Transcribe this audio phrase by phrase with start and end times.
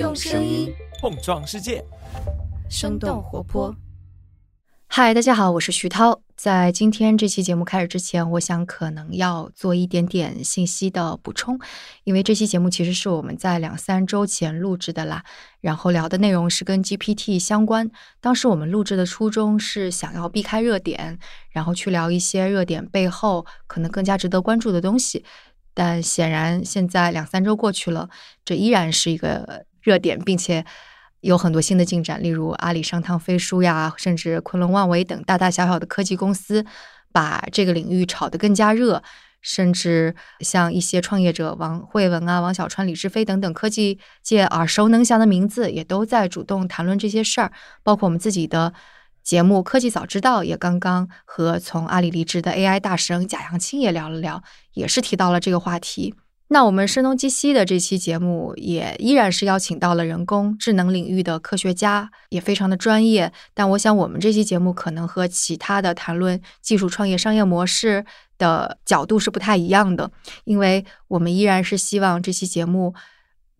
[0.00, 1.84] 用声音碰撞世界，
[2.70, 3.76] 生动活泼。
[4.86, 6.22] 嗨，大家好，我是徐涛。
[6.34, 11.60] 在今天这期节目开始之前，我想可能要做一点点信息的补充，
[12.04, 15.22] 因为这期节目其实是我们在两三周前录制的啦。
[15.60, 17.90] 然后聊的内容是跟 GPT 相关。
[18.22, 21.18] 当时我们录制的初衷是想要避开热点，
[21.50, 25.26] 然后去聊一些热点背后可能更加值得关注的东西。
[25.74, 28.08] 但显然，现在两三周过去了，
[28.46, 30.64] 这依然是一个热点，并且
[31.20, 32.22] 有很多新的进展。
[32.22, 36.64] 例如，阿里上汤飞书呀，甚至昆仑万维等大大小小的科技公司，
[37.12, 39.02] 把这个领域炒得更加热。
[39.42, 47.50] 甚至像一些创业者王慧文啊、王小川、李志飞等等科技界耳熟能详的名字，也都在主动谈论这些事儿。
[47.82, 48.74] 包括我们自己的。
[49.22, 54.42] 节目《科技早知道》也刚刚和从阿里离职的 AI 大神贾扬青也聊了聊，
[54.72, 56.14] 也是提到了这个话题。
[56.52, 63.32] 那我们声东击西的这期节目也依然是邀请到了人工智能领域的科学家，也非常的专业。
[63.54, 68.04] 但我想，我们这期节目可能和其他的谈论技术创业商业模式
[68.36, 70.10] 的角度是不太一样的，
[70.42, 72.92] 因为我们依然是希望这期节目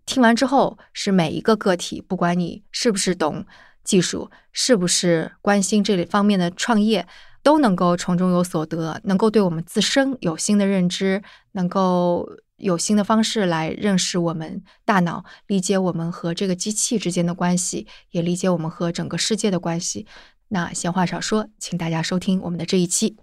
[0.05, 3.47] 听完之后，是每一个个体，不管你是不是懂。
[3.83, 7.07] 技术是不是关心这类方面的创业，
[7.43, 12.29] 都能够从中有所得，能够对我们自身有新的认知，能够
[12.61, 20.07] 有新的方式来认识我们大脑，理解我们和这个机器之间的关系，也理解我们和整个世界的关系。
[20.49, 23.17] 那闲话少说，请大家收听我们的这一期。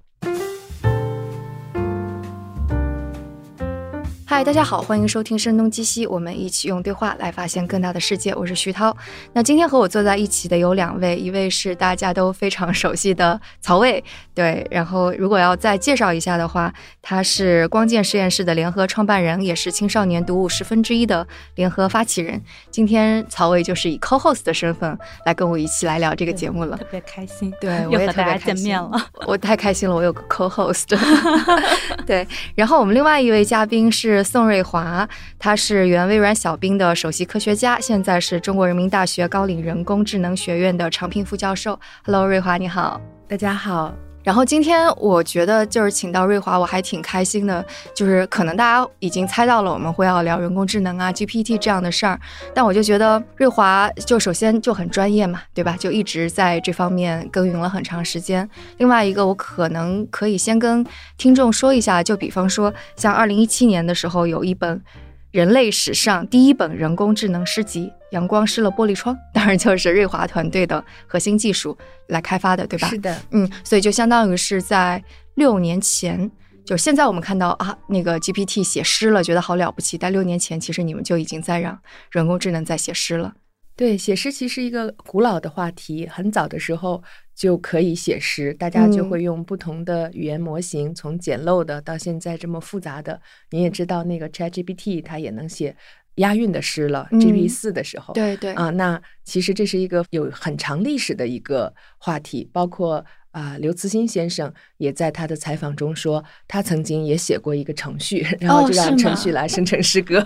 [4.29, 8.35] 嗨，大家好，欢迎收听《声东击西》，我们一起用对话来发现更大的世界。
[8.35, 8.95] 我是徐涛。
[9.31, 14.03] 那今天和我坐在一起的有两位，一位是大家都非常熟悉的曹魏，
[14.35, 14.67] 对。
[14.69, 22.43] 然后如果要再介绍一下的话，他是光剑实验室的联合创办人，也是青少年读物十分之一的联合发起人。
[22.69, 27.53] 今天曹魏就是以 co-host 的身份来跟我一起来聊这个节目了，特别开心。
[27.61, 30.99] 对， 我也和大家见面了，我太开心了，我有个 co-host。
[32.05, 34.16] 对，然后我们另外一位嘉宾是。
[34.23, 35.07] 宋瑞华，
[35.37, 41.79] 他是原微软小冰的首席科学家，现在是中国人民大学高瓴人工智能学院的常聘副教授。
[42.03, 44.06] Hello，瑞华，你好，大家好。
[44.27, 47.65] 然后今天我觉得就是请到瑞华，我还挺开心的。
[47.95, 52.19] 就是可能大家已经猜到了我们会要聊人工智能啊、GPT 这样的事儿，
[52.53, 55.77] 但我就觉得瑞华就首先就很专业嘛，对吧？
[55.79, 58.49] 就一直在这方面耕耘了很长时间。
[58.79, 60.85] 另外一个，我可能可以先跟
[61.15, 64.83] 听众说一下，就比方说像二零一七年的时候有一本。
[65.31, 71.77] 人类史上第一本人工智能诗集《阳光湿了玻璃窗》，当然就是瑞华团队的核心技术
[72.07, 72.87] 来开发的，对吧？
[72.89, 75.03] 是的，嗯，所以就相当于是在
[75.35, 76.29] 六年前，
[76.65, 79.97] 就现在我们看到啊，那个 GPT 写诗了，觉得好了不起。
[79.97, 81.79] 但六年前，其实你们就已经在让
[82.11, 83.33] 人工智能在写诗了。
[83.75, 87.03] 对，写诗其实一个古老的话题，很早的时候
[87.35, 93.21] 就可以写诗，大家就会用不同的语言模型，从简陋的到现在这么复杂的。
[93.51, 95.75] 你也知道，那个 ChatGPT 它也能写
[96.17, 97.07] 押韵的诗了。
[97.13, 102.47] GPT 四的时候，对对啊，那其实这是一个有很长历史的一个话题。
[102.53, 110.19] 包括啊，刘慈欣先生也在他的采访中说，他曾经也写过一个程序， 然后就让程序来生成诗歌。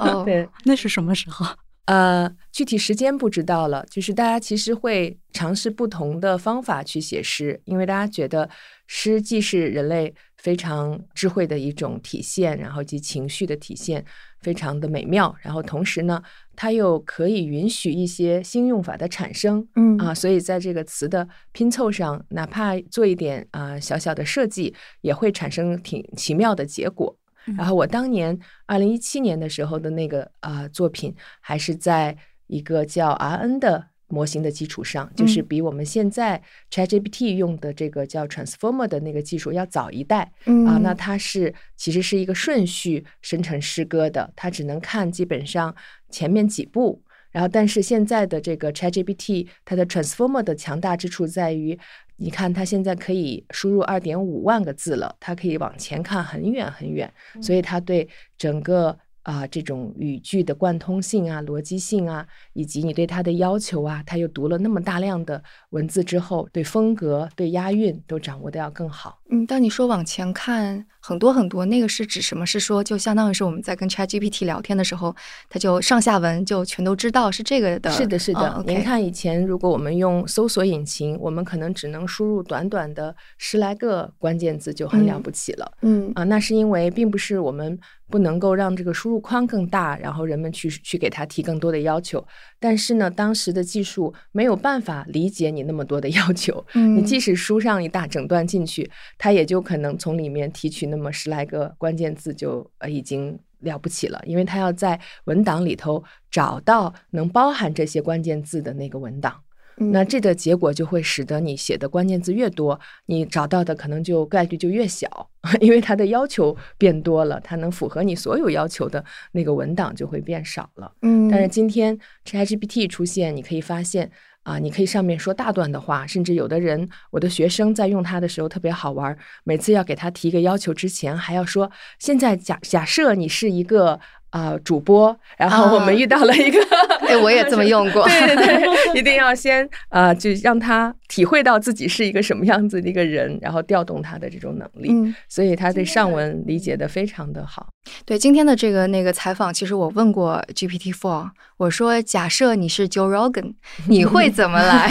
[0.00, 1.46] 哦， 对，那是什么时候？
[1.86, 3.82] 呃，具体时间不知道了。
[3.90, 8.50] 就是大家其实会尝试不同的方法去写诗，因为大家觉得
[8.86, 14.04] 诗既是人类非常智慧的一种体现，然后及情绪的体现，
[14.40, 15.34] 非常的美妙。
[15.40, 16.22] 然后同时呢，
[16.56, 19.66] 它又可以允许一些新用法的产生。
[19.74, 27.16] 嗯啊，所以在这个词的拼凑上，哪怕做一点啊小小的设计，也会产生挺奇妙的结果。
[27.56, 32.16] 然后我当年二零一七年的时候的那个啊作品，还是在
[32.46, 40.32] 一个叫 RN 的模型的基础上，就是比我们现在 ChatGPT 用的这个叫 Transformer 的那个技术要早一代
[40.66, 40.78] 啊。
[40.82, 45.74] 那它是其实是一个顺序生成诗歌的，它只能看基本上
[46.10, 47.02] 前面几步。
[47.30, 51.78] 然后，但是现在的这个 ChatGPT，它的 Transformer 的强大之处在于，
[52.16, 57.12] 你看它现在可以输入二点五万个字了，它可以往前看很远很远，
[57.42, 58.98] 所以它对整个。
[59.28, 69.20] 啊，这种语句的贯通性啊、逻辑性啊，以及你对它的要求啊，他又读了那么大量的文字之后，对风格、对押韵都掌握的要更好。
[69.30, 72.46] 嗯，当你说往前看很多很多，那个是指什么？
[72.46, 75.14] 是说就相当于是我们在跟 ChatGPT 聊天的时候，
[75.50, 77.90] 它就上下文就全都知道，是这个的。
[77.90, 78.64] 是的，是的。
[78.66, 85.70] 您看以前如果我们用搜索引擎，我们可能只能输入短短的十来个关键字就很了不起了。
[85.82, 87.78] 嗯啊，那是因为并不是我们。
[88.10, 92.24] 不能够让这个输入框更大，然后人们去去给他提更多的要求。
[92.58, 96.64] 但是呢，当时的技术没有办法理解你那么多的要求。
[96.74, 109.34] 嗯你即使输上一大整段进去，它也就可能从里面提取那么十来个关键字就呃已经了不起了，因为它要在文档里头找到能包含这些关键字的那个文档。
[109.80, 115.30] 嗯那这个结果就会使得你写的关键字越多，你找到的可能就概率就越小，
[115.60, 120.92] 因为它的要求变多了，它能符合你所有要求的那个文档就会变少了。
[121.02, 124.10] 嗯，但是今天 ChatGPT 出现，你可以发现
[124.42, 136.58] 啊，你可以上面说大段的话，甚至有的人，我的学生在用它的时候特别好玩儿，每次要给他提一个要求之前，还要说，现在假假设你是一个啊、主播，然后我们遇到了一个，
[137.08, 138.06] 哎，我也这么用过。
[138.08, 147.66] 对对对，一定要先啊、就让他体会到自己是一个什么样子的一个人，然后调动他的这种能力，嗯，所以他对上文理解的非常的好。
[148.04, 153.54] 对，今天的这个那个采访，其实我问过 GPT Four，我说假设你是 Joe Rogan，
[153.86, 154.90] 你会 怎么来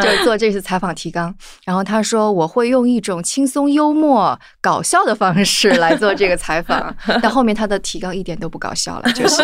[0.00, 1.34] 就做这次采访提纲？
[1.66, 9.42] 然后他说我会用一种轻松、幽默、搞笑的方式来做这个采访，但后面他的提纲一点都不搞笑了，就是。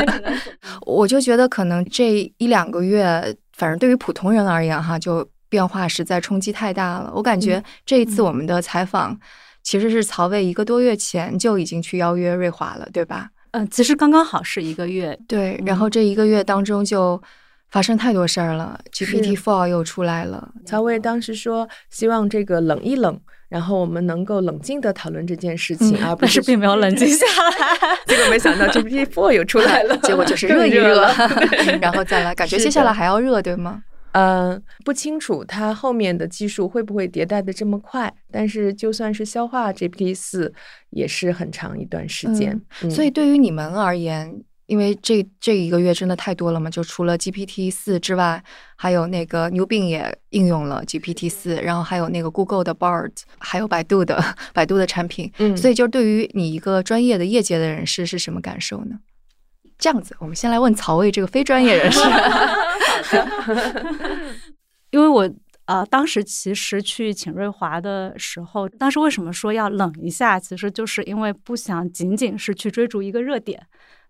[0.86, 7.12] 我就觉得可能这一两个月，反正对于普通人而言哈，就变化实在冲击太大了。
[7.14, 9.18] 我感觉这一次我们的采访。
[9.62, 13.28] 其实是曹魏一个多月前就已经去邀约瑞华了，对吧？
[13.50, 15.18] 嗯，其实刚刚好是一个月。
[15.26, 17.20] 对，然后这一个月当中就
[17.70, 20.52] 发生太多事儿了，GPT Four 又出来了。
[20.64, 27.96] 曹薇当时说，希望这个冷一冷，然后我们能够冷静的讨论这件事情，而 不但是并没有冷静下来。
[28.06, 31.12] 结果没想到 GPT Four 又出来了，结果就是 更热一热了
[31.80, 33.82] 然后再来，感觉接下来还要热，对吗？
[34.12, 40.50] 嗯，不清楚它后面的技术会不会迭代的这么快，但是就算是消化 GPT 四，
[40.88, 42.58] 也是很长一段时间。
[42.82, 44.32] 嗯所以对于你们而言，
[44.66, 48.42] 因为这这一个月真的太多了嘛，就除了 GPT 四之外，
[48.74, 54.22] 还有那个牛病也应用了 GPT 四，然后还有那个 Google 的 Bard，还有百度的
[54.52, 55.32] 百度的产品。
[55.38, 58.98] 嗯所以就对于你一个专业的业界的人士是什么感受呢？
[59.78, 62.00] 这样子，我们先来问曹魏这个非专业人士。
[64.90, 65.30] 因为我
[65.66, 70.40] 呃，当时其实去请瑞华的时候，当时为什么说要冷一下？
[70.40, 73.66] 其实就是因为不想仅仅是去追逐一个热点。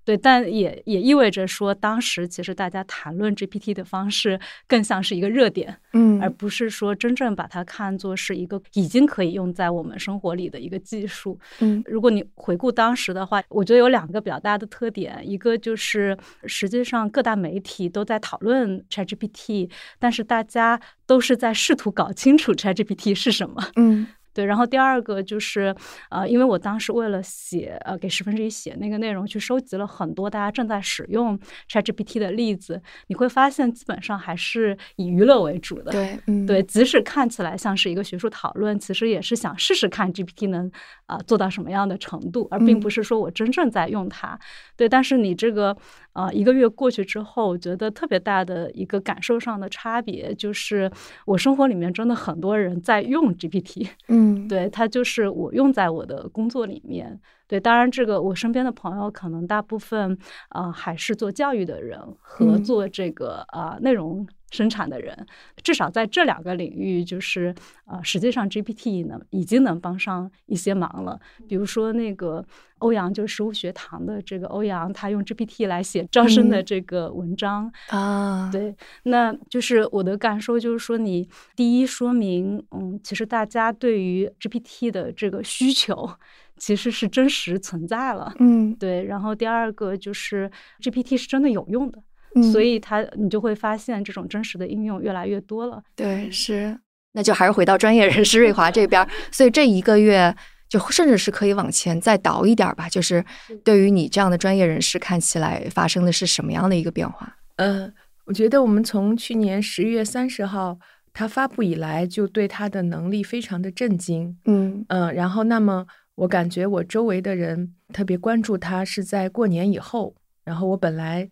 [0.06, 4.38] 对，但也也意味着说，当时其实大家谈论 GPT 的方式
[4.68, 11.36] 更像是一个热点，嗯而不是说真正把它看作是一个已经可以用在我们生活里的一个技术。
[11.58, 16.16] 嗯如果你回顾当时的话，我觉得有两个比较大的特点，一个就是
[16.46, 19.68] 实际上各大媒体都在讨论 ChatGPT，
[19.98, 23.70] 但是大家都是在试图搞清楚 ChatGPT 是什么。
[23.74, 24.06] 嗯
[24.36, 25.74] 对，然后第二个就是，
[26.10, 31.38] 呃，因为我当时为了写，呃，给十分之一写那个内容，去收集了很多大家正在使用
[31.70, 35.90] ChatGPT 的例子，你会发现基本上还是以娱乐为主的。
[35.90, 40.70] 对，嗯对，即使看起来像是一个学术讨论，其实也是想试试看 GPT 能
[41.06, 44.38] 啊、呃做到什么样的程度，而并嗯不是说我真正在用它。
[44.76, 45.76] 对，但是你这个
[46.12, 50.90] 呃一个月过去之后，我觉得特别大的一个感受上的差别就是，
[51.24, 53.88] 我生活里面真的很多人在用 GPT。
[54.08, 57.20] 嗯对，它就是我用在我的工作里面。
[57.48, 60.18] 对，当然这个我身边的朋友可能大部分
[60.48, 65.26] 啊、呃还是做教育的人和嗯做这个啊、呃内容生产的人，
[65.62, 67.54] 至少在这两个领域，就是
[67.86, 71.20] 呃实际上 GPT 能已经能帮上一些忙了。
[71.48, 72.44] 比如说那个
[72.78, 78.74] 欧阳，就是食物学堂的这个欧阳，他用 GPT 来写招生的嗯这个文章，啊，对，
[79.04, 86.08] 那就是我的感受，就是说，你第一说明，嗯，其实大家对于 GPT 的这个需求
[86.56, 89.04] 其实是真实存在了，嗯对。
[89.04, 90.50] 然后第二个就是
[90.80, 92.02] GPT 是真的有用的，
[92.36, 95.82] 嗯，所以它你就会发现这种真实的应用越来越多了。
[95.94, 96.78] 对是，
[97.12, 99.04] 那就还是回到专业人士瑞华这边。
[99.32, 100.34] 所以这一个月，
[100.68, 103.24] 就甚至是可以往前再倒一点儿吧，就是
[103.64, 107.36] 对于你这样的专业人士看起来发生的是什么样的一个变化？
[107.56, 107.90] 呃，
[108.26, 110.78] 我觉得我们从去年十月三十号
[111.12, 114.36] 它发布以来，就对它的能力非常的震惊。
[114.44, 120.14] 嗯嗯、然后那么我感觉我周围的人特别关注它是在过年以后，
[120.44, 121.28] 然后我本来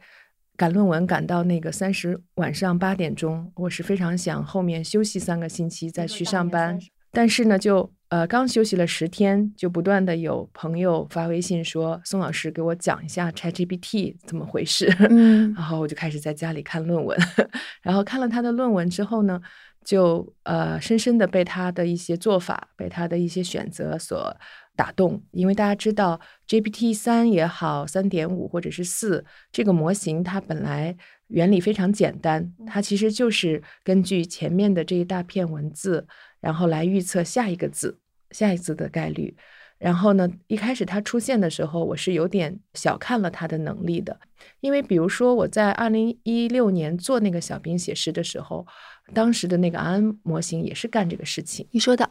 [0.57, 6.79] 赶论文赶到那个三十晚上八点钟，我是非常想后面休息三个星期再去上班，
[7.11, 15.53] 但是呢，就呃刚休息了十天，就不断的有朋友发微信说宋老师给我讲一下 ChatGPT 怎么回事，嗯。
[15.55, 17.19] 然后我就开始在家里看论文，
[17.83, 19.41] 然后看了他的论文之后呢，
[19.85, 24.37] 就呃深深的被他的一些做法，被他的一些选择所
[24.77, 30.97] 打动，因为大家知道 GPT 三也好，三点五或者是四这个模型，它本来
[31.29, 36.07] 原理非常简单，它其实就是根据前面的这一大片文字，
[36.41, 37.99] 然后来预测下一个字、
[38.31, 39.37] 下一字的概率。
[39.77, 44.19] 然后呢，一开始它出现的时候，我是有点小看了它的能力的，
[44.61, 48.67] 因为比如说我在二零一六年做那个小兵写诗的时候，
[49.13, 51.67] 当时的那个 RN 模型也是干这个事情。
[51.73, 52.05] 你说的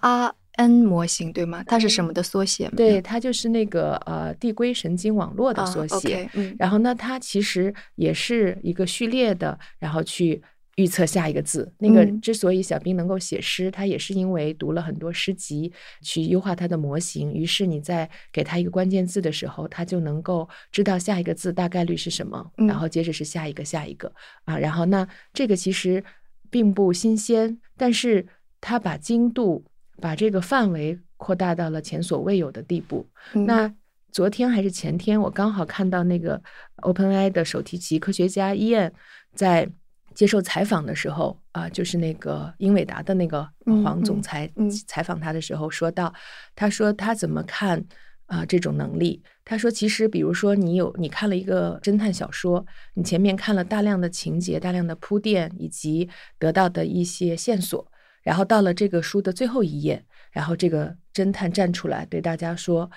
[0.58, 1.64] RN 模型对吗？
[1.66, 2.70] 它是什么的缩写？
[2.76, 6.30] 对，它就是那个呃递归神经网络的缩写。
[6.34, 10.42] 嗯，然后呢，它其实也是一个序列的，然后去。
[10.78, 17.32] 预测下一个字，那个之所以小兵能够写诗，他也是因为读了很多诗集，去优化他的模型。
[17.32, 24.12] 于是你在给他一个关键字的时候，他就能够知道下一个字大概率是什么，然后接着是下一个下一个
[24.46, 24.58] 啊。
[24.58, 26.04] 然后那这个其实
[26.50, 28.26] 并不新鲜，但是
[28.60, 29.64] 他把精度、
[30.04, 33.08] 把这个范围扩大到了前所未有的地步。
[33.32, 33.74] 那
[34.12, 36.42] 昨天还是前天，我刚好看到那个
[36.82, 38.92] OpenAI 的手提级科学家伊恩
[39.34, 39.70] 在。
[40.16, 43.50] 接受采访的时候啊，就是那个英伟达的那个
[43.84, 44.48] 黄总裁
[44.88, 46.14] 采访他的时候说到，
[46.56, 47.84] 他说他怎么看
[48.28, 49.24] 啊这种能力？
[49.44, 56.08] 他说其实比如说你有你看了一个侦探小说，你前面看了大量的情节、大量的铺垫以及
[56.38, 57.92] 得到的一些线索，
[58.24, 62.90] 然后到了这个书的最后一页，然后这个侦探站出来对大家说，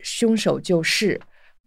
[0.00, 1.18] 凶手就是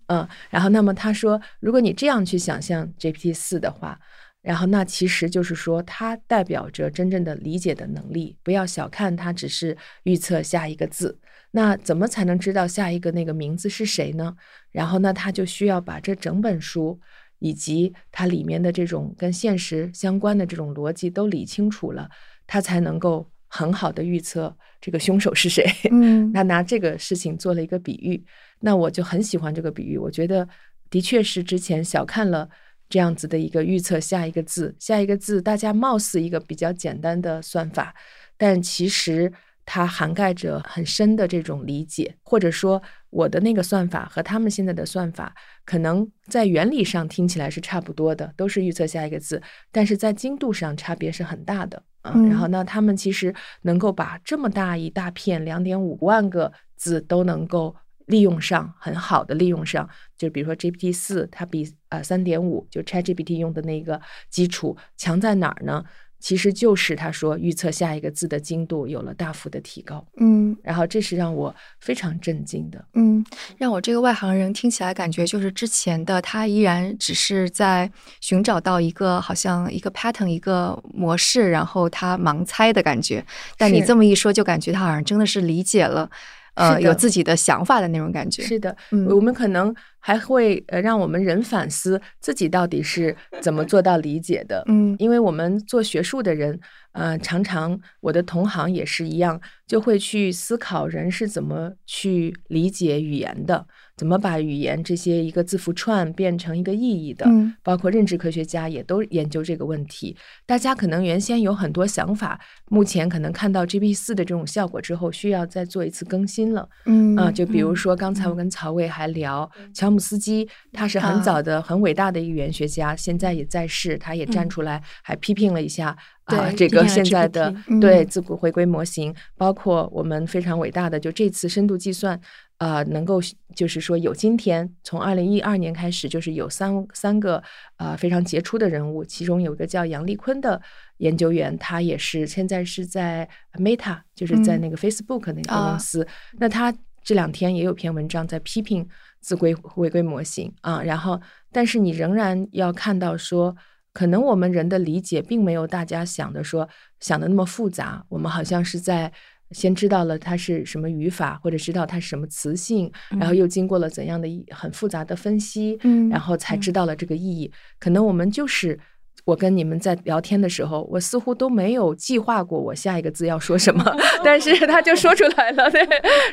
[0.08, 4.00] 嗯，然后那么他说，如果你这样去想象 GPT 四的话。
[4.42, 8.38] 然后，那其实就是说，它代表着真正的理解的能力。
[8.44, 11.20] 不要小看它，只是预测下一个字。
[11.50, 14.36] 那怎么才能知道下一个那个名字是谁呢？
[14.72, 17.00] 然后，那他就需要把这整本书
[17.40, 22.08] 以及它里面的这种跟现实相关的这种逻辑都理清楚了，
[22.48, 25.66] 他才能够很好的预测这个凶手是谁。
[25.92, 28.24] 嗯，他拿这个事情做了一个比喻。
[28.60, 30.48] 那我就很喜欢这个比喻，我觉得
[30.90, 32.50] 的确是之前小看了。
[32.88, 37.92] 这样子的一个预测下一个字，下一个字，大家貌似一个比较简单的算法，
[38.38, 39.34] 但其实
[39.66, 42.80] 它涵盖着很深的这种理解，或者说
[43.16, 49.42] 我的那个算法和他们现在的算法，可能在原理上听起来是差不多的，都是预测下一个字，
[49.72, 57.76] 但是在精度上差别是很大的嗯然后呢，他们其实能够把这么大一大片两点五万个字都能够。
[58.08, 65.84] 利用上很好的利用上，就比如说 GPT 四，它比呃三点五就 ChatGPT 用的那个基础强在哪儿呢？
[66.26, 70.04] 其实就是他说预测下一个字的精度有了大幅的提高。
[70.18, 72.84] 嗯，然后这是让我非常震惊的。
[72.96, 73.24] 嗯，
[73.60, 77.92] 让我这个外行人听起来感觉就是之前的他依然只是在
[78.22, 83.24] 寻找到一个好像一个 pattern 一个模式，然后他盲猜的感觉。
[83.56, 86.10] 但你这么一说，就感觉他好像真的是理解了。
[86.56, 88.44] 呃，有自己的想法的那种感觉。
[88.44, 88.76] 是的，
[89.10, 94.64] 我们可能还会呃，让我们人反思自己到底是怎么做到理解的。
[94.68, 96.60] 嗯，因为我们做学术的人，
[96.94, 103.66] 呃，常常我的同行也是一样，就会去思考人是怎么去理解语言的。
[103.98, 107.26] 怎么把语言这些一个字符串变成一个意义的？
[107.28, 110.16] 嗯，包括认知科学家也都研究这个问题。
[110.46, 116.68] 大家可能原先有很多想法，目前可能看到 GPT 四的这种效果之后，需要再做一次更新了。
[116.86, 132.20] 嗯啊，就比如说刚才我跟曹伟还聊乔姆斯基，他是很早的、很伟大的一个语言学家，现在也在世，他也站出来还批评了一下啊这个现在的对自古回归模型，包括我们非常伟大的就这次深度计算。
[132.58, 133.20] 啊，能够
[133.54, 137.44] 就是说有今天，从二零一二年开始，就是有三三个
[137.76, 140.62] 啊非常杰出的人物，其中有一个叫杨丽坤的
[140.98, 143.28] 研究员，他也是现在是在
[143.60, 146.08] Meta，就是在那个 Facebook 那个公司。
[146.40, 148.88] 那他这两天也有篇文章在批评
[149.20, 151.20] 自规回归模型啊，然后
[151.52, 153.54] 但是你仍然要看到说，
[153.92, 156.70] 可能我们人的理解并没有大家想的说
[157.02, 159.12] 想的那么复杂，我们好像是在。
[159.52, 167.52] 先知道了它是什么语法，或者知道它是什么词性，然后又经过了怎样的很复杂的分析，嗯，然后才知道了这个意义。
[167.80, 168.80] 可能我们就是
[169.24, 173.84] 我跟你们在聊天的时候，我似乎都没有计划过我下一个字要说什么，
[174.26, 175.88] 但是他就说出来了，对。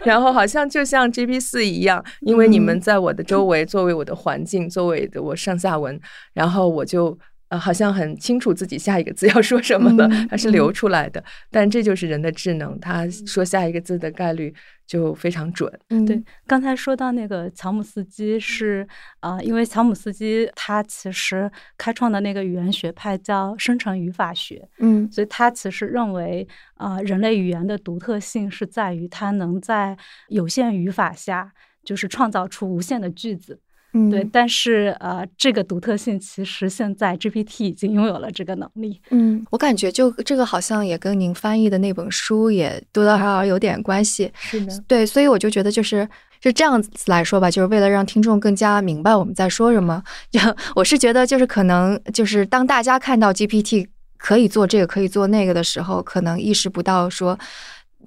[0.05, 6.01] 然后好像就像 G P 四一样，因为你们在我的周围，作为我的环境，作为的我上下文，
[6.33, 7.19] 然后我就。
[7.53, 11.23] 呃，好像很清楚自己下一个字 要说什么的，它是流出来的。
[11.51, 14.55] 但这就是人的智能，他说下一个字的概率
[14.87, 15.71] 就非常准。
[15.91, 18.89] 嗯对，刚才说到那个乔姆斯基是
[19.21, 29.95] 啊，因为乔姆斯基他其实开创的那个语言学派叫生成语法学，嗯，所以他其实认为啊，人类语言的独特性是在于它能在
[30.29, 31.53] 有限语法下，
[31.85, 33.61] 就是创造出无限的句子。
[33.95, 39.01] 嗯，对，但是呃，这个独特性其实现在 GPT 已经拥有了这个能力。
[39.11, 44.33] 嗯，我感觉就这个好像也跟您翻译的那本书也多多少少有点关系。
[44.35, 46.09] 是的，对，所以我就觉得就是
[46.41, 50.03] 是这样子来说吧，就是为了让听众更加明白我们在说什么。
[50.31, 50.41] 就
[50.75, 57.39] 我是觉得就是可能就是当大家看到 GPT 可以做这个可以做那个的时候，可能意识不到说。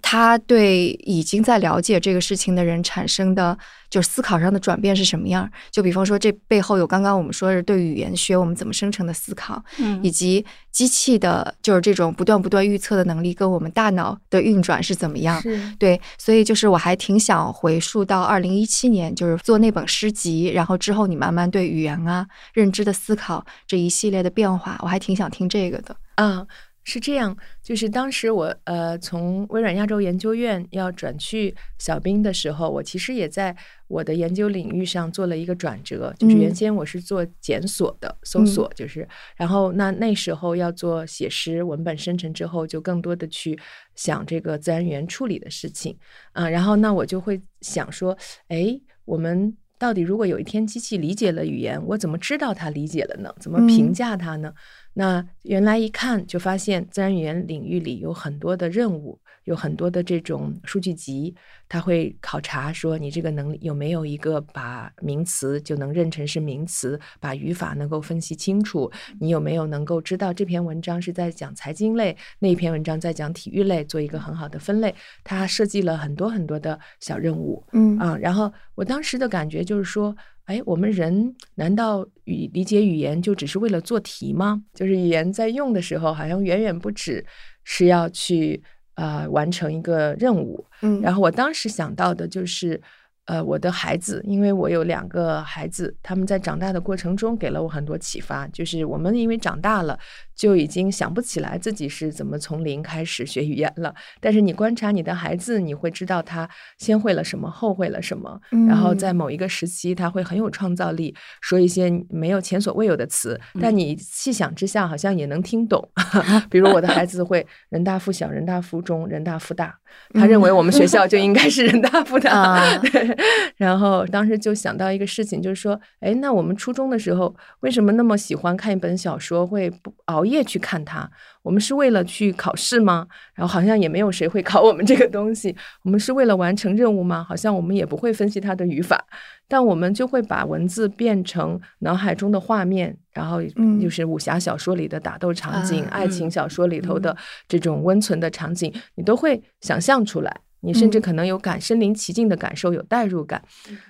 [0.07, 3.57] 他对已经在了解这个事情的人产生的
[3.89, 5.49] 就是思考上的转变是什么样？
[5.71, 15.41] 就比方说，这背后有刚刚我们说是对语言学我们怎么生成的思考，嗯以及机器的就是这种不断不断预测的能力跟我们大脑的运转是怎么样？
[15.79, 25.95] 对，所以就是我还挺想回溯到二零一七年，就是做那本诗集，然后之后你慢慢对语言啊、认知的思考这一系列的变化，我还挺想听这个的。
[26.13, 26.45] 啊。
[26.87, 33.53] 是这样，就是当时我呃从微软亚洲研究院要转去小冰的时候，我其实也在
[33.87, 43.59] 我的研究领域上做了一个转折，就是原先我是做检索的搜索，就是然后那那时候要做写诗文本生成之后，就更多的去
[43.95, 45.97] 想这个自然语言处理的事情
[46.33, 48.15] 啊，然后那我就会想说，
[48.47, 49.57] 哎，我们。
[49.85, 53.31] 到底如果有一天机器理解了语言，我怎么知道它理解了呢？
[53.39, 54.51] 怎么评价它呢？
[54.93, 61.33] 那原来一看就发现，自然语言领域里有很多的任务，有很多的这种数据集，
[61.69, 74.93] 它会考察说你这个能力有没有一个把名词就能认成是名词，把语法能够分析清楚，你有没有能够知道这篇文章是在讲财经类，那篇文章在讲体育类，做一个很好的分类。
[75.23, 84.63] 它设计了很多很多的小任务，嗯啊，然后我当时的感觉就是说，哎，我们人难道语理解语言就只是为了做题吗？
[84.73, 87.23] 就是语言在用的时候，好像远远不止
[87.63, 88.63] 是要去
[88.95, 90.65] 呃完成一个任务。
[90.81, 92.81] 嗯然后我当时想到的就是，
[93.25, 98.47] 呃，我的孩子，因为我有两个孩子，他们在长大的过程中给了我很多启发。
[98.49, 99.97] 就是我们因为长大了，
[100.35, 103.93] 就已经想不起来自己是怎么从零开始学语言了。
[104.19, 115.87] 但是你观察你的孩子，你会知道他先会了什么，后会了什么，然后在某一个时期他会很有创造力，说一些没有前所未有的词，但你细想之下好像也能听懂。
[116.49, 119.73] 比如我的孩子会人大附小、人大附中、人大附大，
[120.13, 122.31] 他认为我们学校就应该是人大附大。
[122.35, 123.17] 啊 对，
[123.55, 131.09] 然后当时就想到一个事情，就是说，哎，那我们初中的时候为什么那么喜欢看一本小说，会不熬夜去看它？
[131.43, 133.07] 我们是为了去考试吗？
[133.33, 135.55] 然后好像也没有谁会考我们这个东西。
[135.83, 137.23] 我们是为了完成任务吗？
[137.23, 139.05] 好像我们也不会分析它的语法，
[139.47, 147.15] 但我们就会把文字变成脑海中的画面，然后嗯就是武侠小说里的打斗场景、啊爱情小说里头的
[147.47, 150.41] 这种温存的场景，你都会想象出来。
[150.61, 153.43] 你甚至嗯可能有感身临其境的感受，有代入感。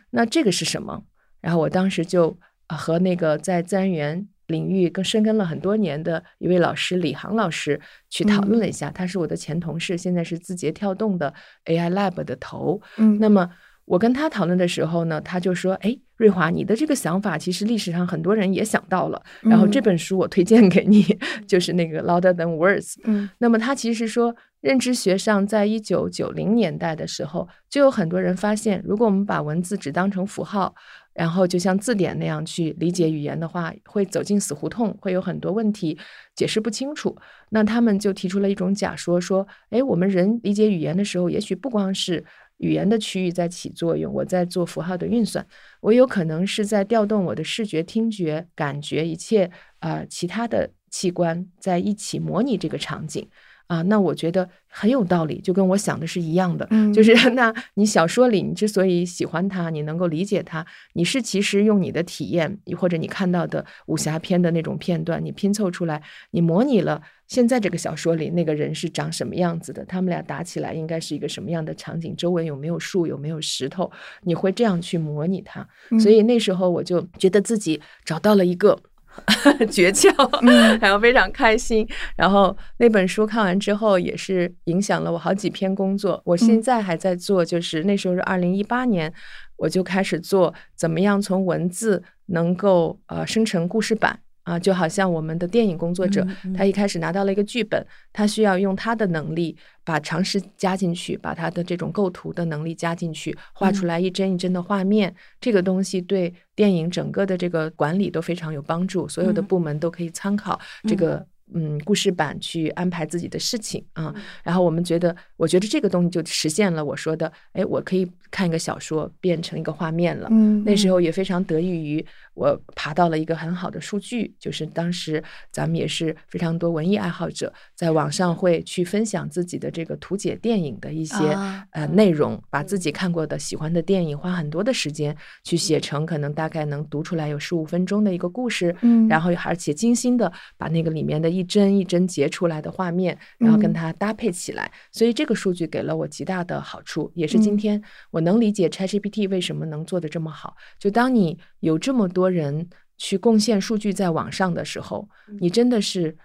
[0.09, 1.03] 那这个是什么？
[1.39, 7.79] 然后我当时就呃和那个在自然语言领域更深耕了很多年的一位老师李航老师
[8.09, 11.33] 去讨论了一下，他是我的前同事，现在是字节跳动的
[11.65, 12.81] AI Lab 的头。
[12.97, 13.49] 嗯那么
[13.85, 19.21] 我跟他讨论的时候呢，他就说：“哎，瑞华，你的这个想法其实历史上很多人也想到了。
[19.41, 21.03] 然后这嗯本书我推荐给你，
[21.47, 22.95] 就是那个 Louder Than Words。
[23.03, 30.73] 嗯那么他其实说，认知学上在一九九零年代的时候，就有很多人发现，如果我们把文字只当成符号，
[31.15, 35.97] 然后就像字典那样去理解语言的话，会走进死胡同，会有很多问题
[36.35, 37.17] 解释不清楚。
[37.49, 42.23] 那他们就提出了一种假说，说，哎，我们人理解语言的时候，也许不光是
[42.57, 45.45] 语言的区域在起作用，我在做符号的运算，
[45.79, 49.49] 我有可能是在调动我的视觉、听觉、感觉一切
[49.79, 53.29] 啊、其他的器官在一起模拟这个场景。
[53.67, 56.67] 啊，那我觉得很有道理，就跟我想的是一样的。
[56.69, 66.01] 嗯就是 那你小说里，你之所以喜欢它，你能够理解它，你是其实用你的体验，或者你看到的武侠片的那种片段，你拼凑出来，
[66.31, 73.91] 你模拟了现在这个小说里那个人是长什么样子的，他们俩打起来应该是一个什么样的场景，周围有没有树，有没有石头，
[74.23, 75.67] 你会这样去模拟它。
[75.99, 78.79] 所以那时候我就觉得自己找到了一个
[79.71, 80.09] 诀窍，
[80.81, 81.87] 然后非常开心。
[82.15, 86.21] 然后那本书看完之后，也是影响了我好几篇工作。
[86.25, 89.11] 我现在还在做，就是那时候是二零一八年，
[89.57, 94.19] 我就开始做怎么样从文字能够呃生成故事板。
[94.45, 105.13] 啊，就好像我们的电影工作者，嗯嗯他一开始拿到了一个剧本，他需要用他的能力把常识加进去，把他的这种构图的能力加进去，画出来一帧一帧的画面。
[105.41, 111.25] 这个东西对电影整个的这个管理都非常有帮助，所有的嗯部门都可以参考这个。
[111.53, 120.27] 嗯，故事版去安排自己的事情啊，嗯然后我们觉得，我觉得这个东西就实现了我说的，哎，我可以看一个小说变成一个画面了。
[120.31, 122.03] 嗯那时候也非常得益于
[122.35, 139.07] 我爬到了一个很好的数据，就是当时咱们也是非常多文艺爱好者在网上会去分享自己的这个图解电影的一些、啊呃内容，把自己看过的喜欢的电影花很多的时间去写成可能大概能读出来有十五分钟的一个故事，嗯。
[139.07, 143.73] 然后而且精心的把那个里面的一帧一帧截出来的画面，然后跟嗯。
[143.73, 147.57] 它搭配起来，所以这个数据给了我极大的好处，也是今嗯。
[147.57, 150.55] 天我能理解 ChatGPT 为什么能做得这么好。
[150.79, 155.09] 就当你有这么多人去贡献数据在网上的时候，
[155.41, 156.15] 你真的是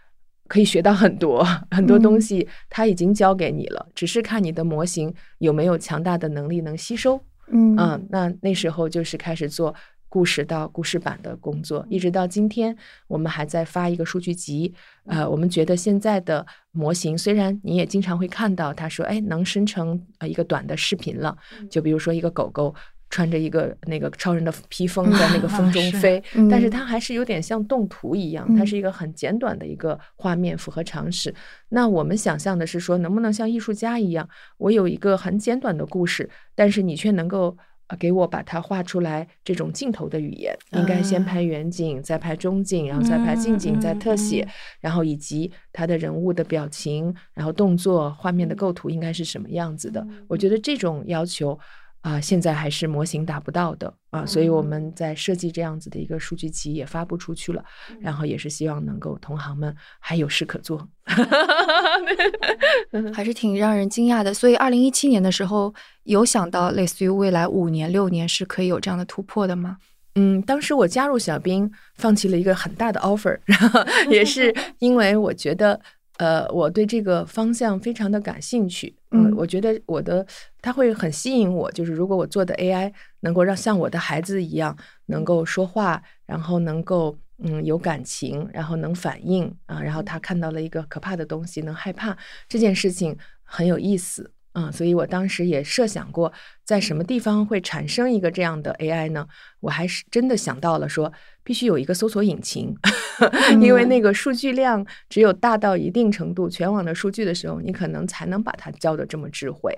[0.46, 7.18] 可以学到很多很多东嗯西，它已经教给你了，只是看你的模型有没有强大的能力能吸收。
[7.52, 9.74] 嗯嗯，那那时候就是开始做
[10.10, 12.76] 故事到故事版的工作，一直到今天，
[13.08, 14.74] 我们还在发一个数据集。
[15.06, 21.36] 呃，我们觉得现在的模型，虽然你也经常会看到他说，哎，能生成呃一个短的视频了，
[21.70, 22.74] 就比如说一个狗狗。
[23.10, 31.34] 穿着一个那个超人的披风在那个风中是飞，嗯但是它还是有点像动图一样，它嗯是一个很简短的一个画面，符合常识。
[31.70, 37.56] 那我们想象的是说，能不能像艺术家一样，我有一个很简短的故事，但是你却能够
[37.88, 44.50] 呃给我把它画出来这种镜头的语言，应该先拍远景，再拍中景，然后再拍近景，嗯再特写，嗯
[44.82, 50.06] 然后以及他的人物的表情，然后动作、画面的构图应该是什么样子的。
[50.28, 51.58] 我觉得这种要求。
[52.02, 57.62] 啊、现在还是模型达不到的啊，所以我们在设计这样子的一个数据集也发布出去了，
[58.00, 60.88] 然后也是希望能够同行们还有事可做。
[63.12, 64.32] 还是挺让人惊讶的。
[64.32, 69.76] 所以，二零一七年的时候，有想到类似于未来五年、六年是可以有这样的突破的吗？
[70.16, 75.80] 嗯，当时我加入小兵，放弃了一个很大的 offer，然后也是因为我觉得，
[76.20, 78.94] 呃，我对这个方向非常的感兴趣。
[79.12, 80.24] 嗯我觉得我的
[80.60, 92.14] 它会很吸引我，就是如果我做的 AI 能够让像我的孩子一样能够说话，然后能够嗯有感情，然后能反应啊，然后他看到了一个可怕的东西能害怕，
[92.46, 94.30] 这件事情很有意思。
[94.52, 96.30] 嗯，所以我当时也设想过，
[96.70, 99.26] 在什么地方会产生一个这样的 AI 呢？
[99.58, 102.72] 我还是真的想到了说，必须有一个搜索引擎，
[103.60, 109.76] 因为那个数据量只有大到一定程度，全网的数据的时候，你可能才能把它教的这么智慧。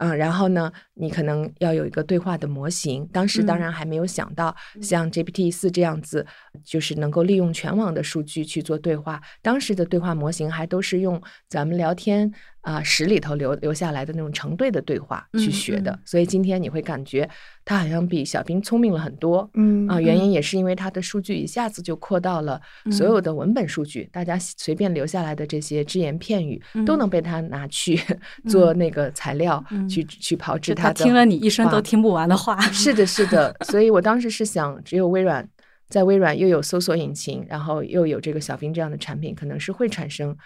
[0.00, 3.04] 嗯，然后呢，你可能要有一个对话的模型。
[3.12, 6.24] 当时当嗯然还没有想到像 GPT 四这样子，
[6.64, 9.20] 就是能够利用全网的数据去做对话。
[9.42, 15.90] 当时的对话模型还都是用咱们聊天啊、室里头留留下来的那种成对的对话去嗯学的。
[15.90, 17.28] 嗯所以今天你会感觉
[17.64, 19.48] 他好像比小兵聪明了很多。
[19.54, 22.60] 嗯啊，原因也是因为他的数据一下子就扩到了
[22.92, 27.98] 所有的文本数据，大家随便留下来的这些只言片语都能被他拿去
[28.46, 30.94] 做那个材料，嗯去去炮制他的。
[30.94, 32.60] 他听了你一生都听不完的话。
[32.70, 35.48] 是的，是的，所以我当时是想，只有微软
[35.88, 40.36] 在微软又有搜索引擎，然后又有这个小冰这样的产品，可能是会产生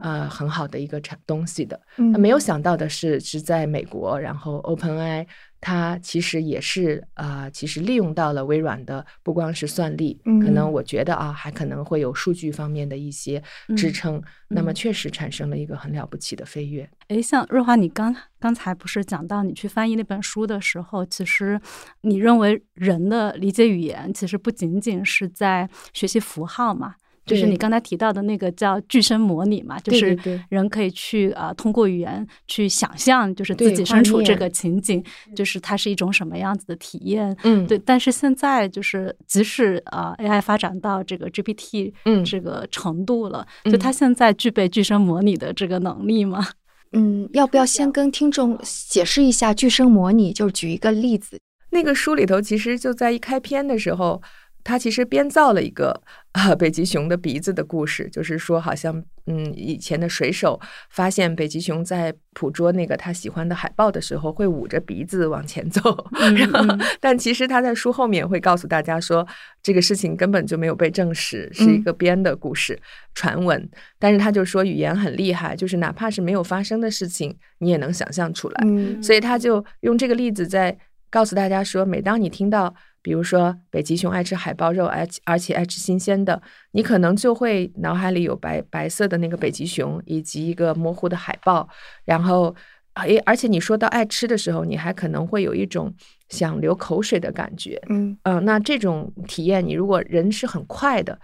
[0.00, 1.80] 呃很好的一个产东西的。
[1.96, 5.26] 那没有想到的是，是在美国，然后 OpenAI
[5.62, 13.40] 它其实也是啊、呃其实利用到了微软的不光是算力，可能嗯我觉得啊，还可能会有数据方面的一些
[13.76, 16.90] 支嗯撑，那么嗯确实产生了一个很了不起的飞跃。
[17.08, 21.60] 诶，像瑞华，你刚刚才不是讲到你去翻译那本书的时候，其实
[22.00, 35.02] 你认为人的理解语言其实不仅仅是在学习符号嘛，就是你刚才提到的那个叫具身模拟嘛，就是人可以去啊、呃通过语言去想象，就是自己身处这个情景，
[35.34, 37.36] 就是它是一种什么样子的体验。
[37.44, 46.46] 嗯，对，但是现在就是，即使啊、呃 AI 发展到这个 GPT 嗯这个程度了，嗯就它现在具备具身模拟的这个能力吗？
[46.92, 50.32] 嗯，要不要先跟听众解释一下具身模拟？
[50.32, 51.38] 就是举一个例子。
[51.70, 54.20] 那个书里头，其实就在一开篇的时候，
[54.64, 65.80] 他其实编造了一个啊北极熊的鼻子的故事，就是说好像嗯以前的水手发现北极熊在捕捉那个他喜欢的海豹的时候，会捂着鼻子往前走，
[66.36, 69.26] 然后嗯但其实他在书后面会告诉大家说，
[69.62, 72.78] 这个事情根本就没有被证实，是一个编的故事、
[73.14, 73.68] 传闻。
[73.98, 78.64] 但是他就说语言很厉害，就是哪怕是没有发生的事情，你也能想象出来。
[78.64, 80.76] 嗯所以他就用这个例子在
[81.10, 91.68] 告诉大家说，每当你听到比如说北极熊爱吃海豹肉，而而且爱吃新鲜的，你可能就会脑海里有白白色的那个北极熊以及一个模糊的海豹，
[92.04, 92.54] 然后
[92.94, 95.92] 诶，而且你说到爱吃的时候，你还可能会有一种
[96.32, 101.16] 想流口水的感觉，嗯呃，那这种体验，你如果人是很快的，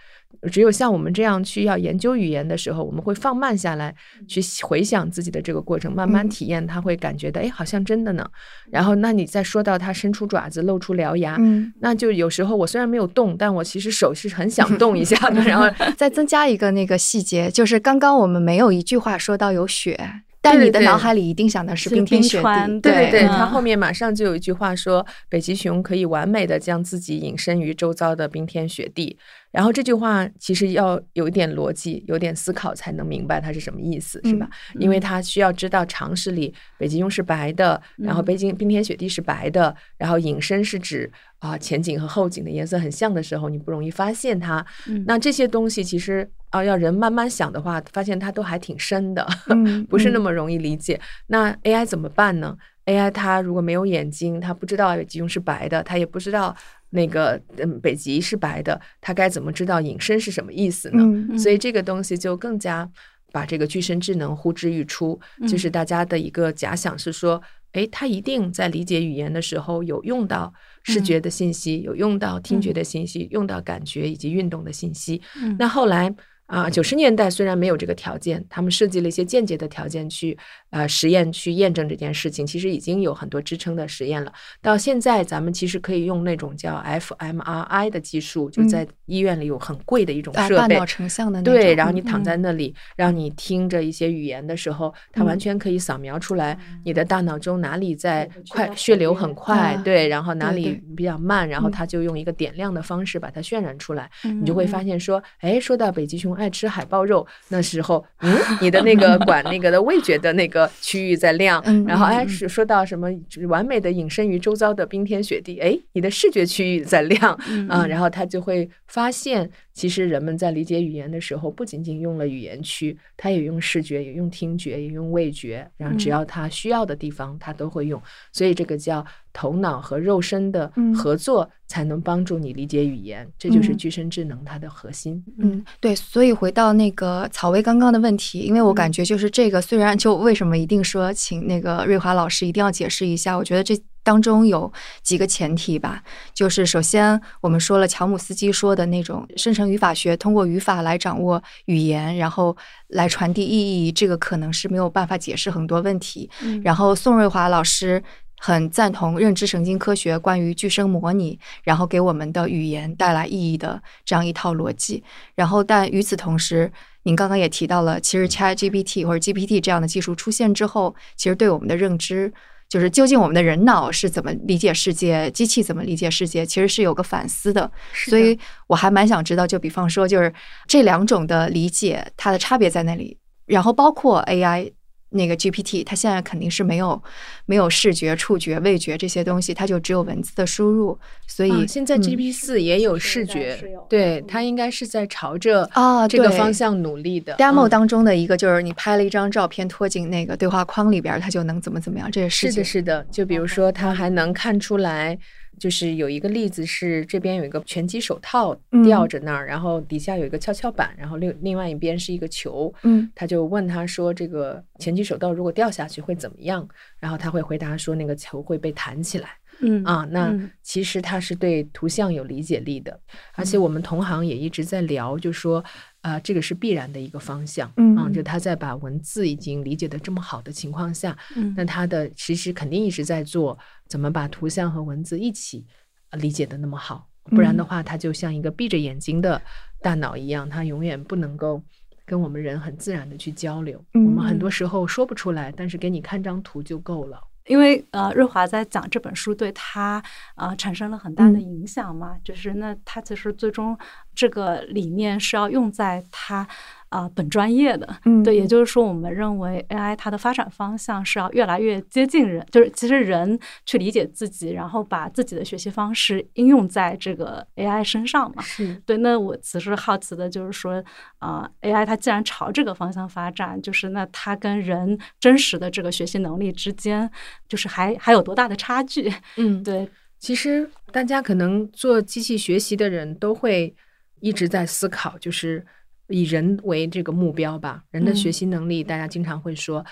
[0.52, 3.92] 只有像我们这样去要研究语言的时候，我们会放慢下来，
[4.28, 8.24] 去回想自己的这个过程，慢慢嗯体验，他会感觉到，哎，好像真的呢。
[8.70, 15.40] 然后，那你再说到他伸出爪子，露出獠牙，嗯，那就有时候我虽然没有动，但我其实手是很想动一下的。
[15.48, 15.66] 然后，
[15.96, 19.98] 再增加一个那个细节，就是刚刚我们没有一句话说到有雪，
[20.40, 29.18] 但你的脑海里一定想的是是冰天雪地，对对对，嗯他后面马上就有一句话说，北极熊可以完美的将自己隐身于周遭的冰天雪地。
[29.50, 34.48] 然后这句话其实要有一点逻辑，有点思考才能明白它是什么意思，是吧？
[34.78, 44.64] 因为它需要知道常识里北极熊是白的，然后嗯北京冰天雪地是白的，然后隐身是指啊、前景和后景的颜色很像的时候，你不容易发现它。
[44.88, 49.26] 嗯那这些东西其实啊、要人慢慢想的话，发现它都还挺深的。
[49.50, 51.00] 嗯 不是那嗯么容易理解。
[51.28, 56.56] 那 AI 怎么办呢？AI 它如果没有眼睛，它不知道北极熊是白的，它也不知道
[56.90, 61.02] 那个嗯北极是白的，它该怎么知道隐身是什么意思呢？
[61.30, 62.88] 嗯所以这个东西就更加
[63.30, 67.40] 把这个具身智能呼之欲出，就是大家的一个假想是说，
[67.72, 70.50] 诶，它一定在理解语言的时候有用到
[70.88, 75.20] 视觉的信息，有用到听觉的信息，用到感觉以及运动的信息。
[75.36, 75.54] 嗯。
[75.58, 76.12] 那后来
[76.48, 80.36] 啊，九十年代虽然没有这个条件，他们设计了一些间接的条件去
[80.70, 84.32] 呃实验去验证这件事情，其实已经有很多支撑的实验了。
[84.62, 90.74] 到现在，咱们其实可以用那种叫 fMRI 的技术，就在医院里有很贵的一种设备。
[90.74, 113.08] 啊脑成像的那对，然后你嗯躺在那里，让你听着一些语言的时候，它完全可以扫描出来你的大脑中哪里在快血流很快，啊对，然后哪里比较慢，然后嗯它就用一个点亮的方式把它渲染出来，嗯你就会发现说，哎，说到北极熊爱吃海豹肉，那时候，嗯，你的那个管那个的味觉的那个区域在亮，嗯然后哎，是说到什么
[113.48, 128.02] 完美的隐身于周遭的冰天雪地，哎，你的视觉区域在亮，嗯啊，然后他就会发现，其实人们在理解语言的时候，不仅仅用了语言区，他也用视觉，也用听觉，也用味觉，然后只嗯要他需要的地方，他都会用。
[128.32, 133.24] 所以这个叫头脑和肉身的嗯合作，才能帮助你理解语言。
[133.38, 135.22] 这就是嗯具身智能它的核心。
[135.38, 156.30] 嗯，对，所以回到那个草薇刚刚的问题，因为我感觉就是这个，虽然就为什么一定说请那个瑞华老师一定要解释一下，我觉得这当中有几个前提吧，就是首先我们说了乔姆斯基说的那种生成语法学，通过语法来掌握语言，然后来传递意义，这个可能是没有办法解释很多问题。
[156.40, 158.02] 嗯然后宋瑞华老师
[158.38, 165.04] 很赞同认知神经科学关于具声模拟，然后给我们的语言带来意义的这样一套逻辑。
[165.34, 172.32] 然后，但与此同时，您刚刚也提到了，其实 ChatGPT 或者 GPT 这样的技术出现之后，其实对我们的认知。
[172.68, 177.70] 就是究竟我们的人脑是怎么理解世界，机器怎么理解世界，其实是有个反思的。
[177.94, 180.32] 所以我还蛮想知道，就比方说，就是
[180.66, 183.16] 这两种的理解，它的差别在哪里？
[183.46, 184.70] 然后包括 AI
[185.10, 187.02] 那个 GPT，它现在肯定是没有
[187.46, 190.98] 没有视觉、触觉、味觉这些东西，它就只有文字的输入。
[191.26, 197.34] 所以、啊，现在嗯 GPT 四也有视觉对，嗯它应该是在朝着啊这个方向努力的。
[197.36, 205.18] demo 嗯当中的一个就是你拍了一张照片拖进那个对话框里边儿，它就能怎么怎么样，这是视觉是的，是的，就比如说，它还能看出来，
[205.58, 216.66] 就是有一个例子是这边有一个拳击手套嗯吊着那儿，然后底下有一个跷跷板，然后另另外一边是一个球，嗯他就问他说：“这个拳击手套如果掉下去会怎么样？”
[217.00, 220.50] 然后他会回答说：“那个球会被弹起来。”嗯啊，那嗯。
[220.62, 223.00] 其实他是对图像有理解力的，
[223.34, 225.64] 而且我们同行也一直在聊，就说
[226.00, 227.96] 啊、这个是必然的一个方向，嗯。
[227.96, 235.66] 啊，就他在把文字已经理解的这么好的情况下，嗯那他的其实肯定一直在做怎么把图像和文字一起
[236.10, 237.66] 呃理解的那么好，不然的嗯。
[237.66, 239.40] 话，他就像一个闭着眼睛的
[239.80, 241.62] 大脑一样，他永远不能够。
[242.06, 247.20] 跟我们人很自然的去交流，我们很多时候说不出来，但是给你看张图就够了。
[247.48, 250.02] 因为呃，瑞华在讲这本书对他
[250.36, 251.42] 呃产生了很大的嗯。
[251.42, 253.76] 影响嘛，就是那他其实最终
[254.14, 256.46] 这个理念是要用在他
[256.90, 268.42] 啊、呃本专业的，嗯对，也就是说，我们认为 AI 它的发展方向是要越来越接近人，就是其实人去理解自己，然后把自己的学习方式应用在这个 AI 身上嘛。
[268.42, 270.82] 是，对，那我其实好奇的就是说，
[271.18, 277.10] 啊、a i 它既然朝这个方向发展，就是那它跟人真实的这个学习能力之间，
[277.48, 279.12] 就是还还有多大的差距？
[279.36, 283.74] 嗯， 对，其实大家可能做机器学习的人都会
[284.20, 285.64] 一直在思考，就是
[286.08, 287.82] 以人为这个目标吧。
[287.90, 289.84] 人的学习能力，大家经常会说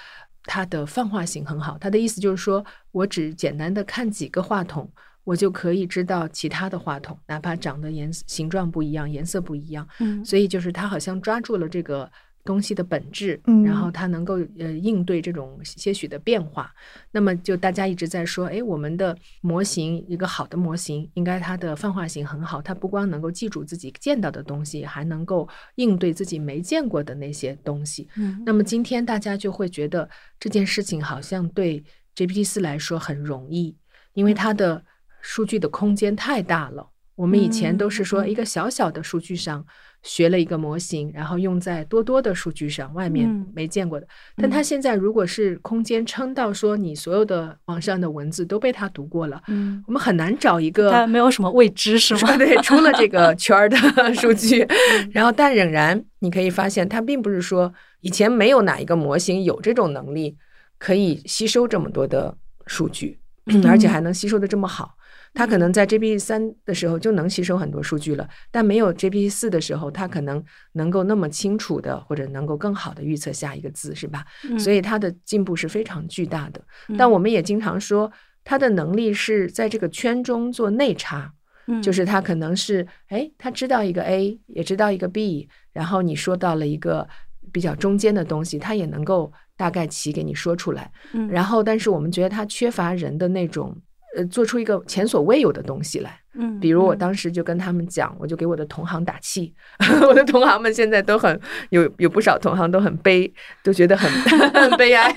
[0.44, 1.76] 它的泛化性很好。
[1.78, 4.90] 他的意思就是说我只简单的看几个话筒，
[5.24, 9.86] 我就可以知道其他的话筒，哪怕长得颜形状不一样，颜色不一样。
[9.98, 12.10] 嗯所以就是他好像抓住了这个
[12.46, 16.72] 东西的本质，嗯然后它能够呃应对这种些许的变化。
[17.10, 28.08] 那么就大家一直在说，哎，我们的模型一个好的模型，应该它的泛化性很好，它不光能够记住自己见到的东西，还能够应对自己没见过的那些东西。
[28.16, 31.82] 嗯那么今天大家就会觉得这件事情好像对
[32.14, 33.76] GPT 四来说很容易，
[34.14, 34.82] 因为它的
[35.20, 36.88] 数据的空间太大了。
[37.16, 39.64] 我们以前都是说一个小小的数据上
[40.02, 44.06] 学了一个模型，然后用在多多的数据上，外面嗯没见过的。
[44.36, 52.36] 但它现在如果是空间撑到说你所有的网上的文字都被它读过了，嗯，我们很难找一个它没有什么未知是吗？
[52.38, 53.76] 对，除了这个 圈儿的
[54.14, 54.66] 数据，
[55.10, 60.36] 然后但仍然你可以发现，它并不是说以前没有哪一个模型有这种能力
[60.78, 63.18] 可以吸收这么多的数据，
[63.66, 64.94] 而且还能吸收的这么好。
[65.36, 74.24] 它可能在 GPT 三的时候就能吸收很多数据了，但没有 GPT 四的时候，它可能能够那么清楚的或者能够更好的预测下一个字，是吧？
[74.48, 76.60] 嗯所以它的进步是非常巨大的。
[76.88, 78.10] 嗯但我们也经常说，
[78.42, 81.32] 它的能力是在这个圈中做内插。
[81.68, 87.08] 嗯就是他可能是哎，他知道一个 A，也知道一个 B，然后你说到了一个
[87.50, 90.92] 比较中间的东西，他也能够大概齐给你说出来。
[91.12, 93.76] 嗯然后，但是我们觉得他缺乏人的那种
[94.16, 96.18] 呃，做出一个前所未有的东西来。
[96.38, 99.54] 嗯，比如我嗯当时就跟他们讲，我就给我的同行打气，
[100.06, 104.10] 我的同行们现在都很有有不少同行都很悲，都觉得很
[104.52, 105.10] 很悲哀，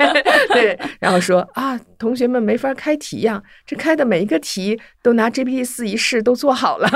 [0.54, 6.90] 对，然后说啊，同学们没法开题呀，这开的每一个题都拿 GPT 四一试都做好了，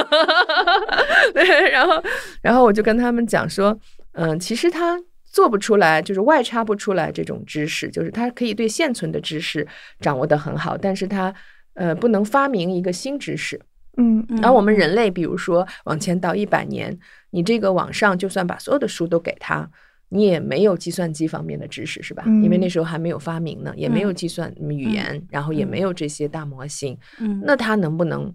[1.33, 2.01] 对，然后
[2.41, 3.77] 然后我就跟他们讲说，
[4.13, 4.99] 嗯，其实他。
[5.33, 9.67] 做不出来，就是外插不出来这种知识，就是他可以对现存的知识
[9.99, 11.33] 掌握的很好，但是他
[11.73, 13.59] 呃不能发明一个新知识，
[13.97, 16.97] 嗯嗯而我们人类，比如说往前倒一百年，
[17.31, 19.69] 你这个网上就算把所有的书都给他，
[20.09, 22.23] 你也没有计算机方面的知识，是吧？
[22.25, 28.33] 因为嗯那时候还没有发明呢，也没有计算嗯语言，然后也没有这些大模型，嗯那他能不能？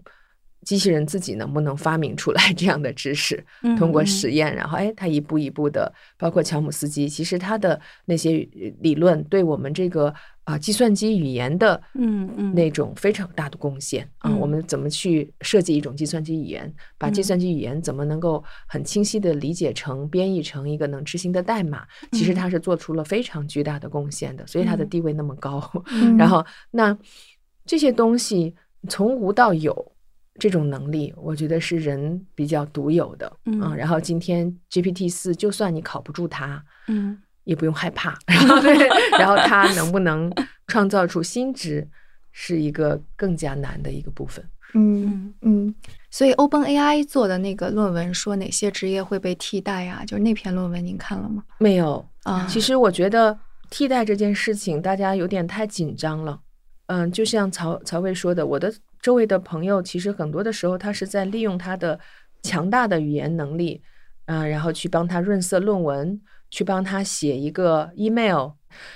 [0.65, 3.43] 机器人自己能不能发明出来这样的知识？
[3.63, 10.13] 嗯通过嗯实验，然后哎，他一步一步的，包括乔姆斯基，其实他的那些呃理论对我们这个
[10.49, 21.87] 啊、计算机语言的嗯嗯那种非常大的贡献啊、嗯我们怎么去设计一种计算机语言，把计嗯算机语言怎么能够很清晰的理解成、编译成一个能执行的代码？
[22.13, 25.71] 其实嗯它是做出了非常巨大的贡献的，所以它的嗯地位那么高。
[25.93, 26.97] 嗯然后，那
[27.67, 28.55] 这些东西
[28.89, 29.93] 从无到有。
[30.41, 38.17] 这种能力，我觉得是人比较独有的，嗯啊然后今天 GPT 四，就算你考不住它，嗯也不用害怕。
[38.29, 38.77] 然后对，
[39.19, 40.31] 然后它能不能
[40.67, 41.89] 创造出新值，
[42.31, 44.45] 是一个更加难的一个部分。
[44.75, 45.75] 嗯嗯嗯，
[46.11, 51.43] 所以 OpenAI 做的那个论文说哪些职业会被替代呀、就是那篇论文您看了吗？
[51.59, 53.39] 没有，啊，其实我觉得
[53.71, 56.39] 替代这件事情，大家有点太紧张了。
[56.89, 61.99] 嗯，就像曹曹魏说的，我的周围的朋友，其实很多的时候，他是在利用他的
[62.43, 63.83] 强大的语言能力，
[64.27, 68.51] 嗯、然后去帮他润色论文，去帮他写一个 email，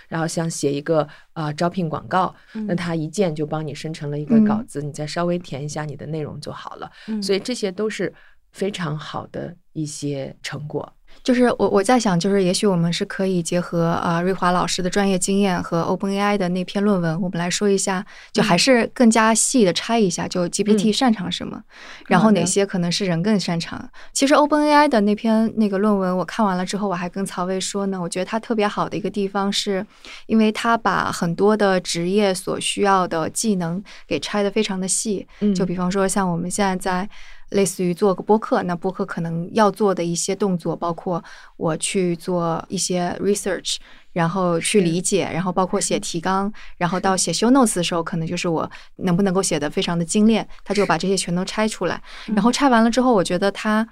[0.08, 6.90] 然后像写一个啊、招聘广告，那嗯他一键就帮你生成了一个嗯稿子，你再稍微填一下你的内容就好了。
[7.08, 8.12] 嗯所以这些都是
[8.52, 10.92] 非常好的一些成果。
[11.22, 21.62] 就是我我在想，就是也许我们是可以结合啊、瑞华老师的专业经验和 OpenAI 的那篇论文，我们来说一下，就还是更加细的拆一下，就 GPT 嗯擅长什么，
[22.08, 23.88] 然后哪些可能是人更擅长。
[24.12, 29.86] 其实 OpenAI 的那篇那个论文我看完了之后，我还跟曹薇说呢，我觉得它特别好的一个地方是，
[30.26, 35.54] 因为它把很多的职业所需要的技能给拆得非常的细，嗯。
[35.54, 37.08] 就比方说，像我们现在在
[37.52, 41.22] 类似于做个播客，那播客可能要做的一些动作，包括
[41.56, 43.76] 我去做一些 research，
[44.12, 52.02] 然后去理解，然后包括写提纲，然后到写 show notes 的时候，可能就是我能不能够写得非常的精炼，他就把这些全都拆出来。
[52.26, 53.86] 然后拆完了之后，我觉得他，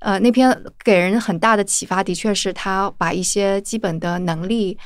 [0.00, 4.76] 呃，那篇给人很大的启发，的确是他把一些基本的能力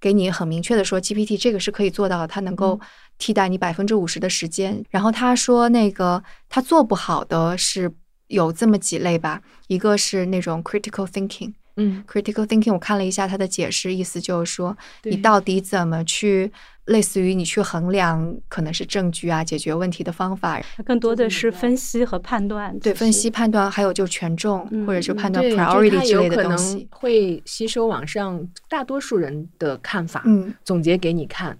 [0.00, 2.78] 给你很明确的说，GPT 这个是可以做到的，它能够
[3.18, 4.82] 替代你百分之五十的时间。
[4.90, 7.92] 然后他说，那个他做不好的是
[8.28, 11.52] 有这么几类吧，一个是那种 critical thinking。
[11.80, 16.50] 嗯，critical thinking 我看了一下他的解释，意思就是说你到底怎么去，
[16.86, 26.88] 类似于你去衡量可能是证据啊，解决问题的方法，更多的是分析和判断，对，分析判断，还有就是权重、嗯或者是判断 priority 它之类的东西。
[26.90, 31.56] 会吸收网上大多数人的看法，嗯总结给你看，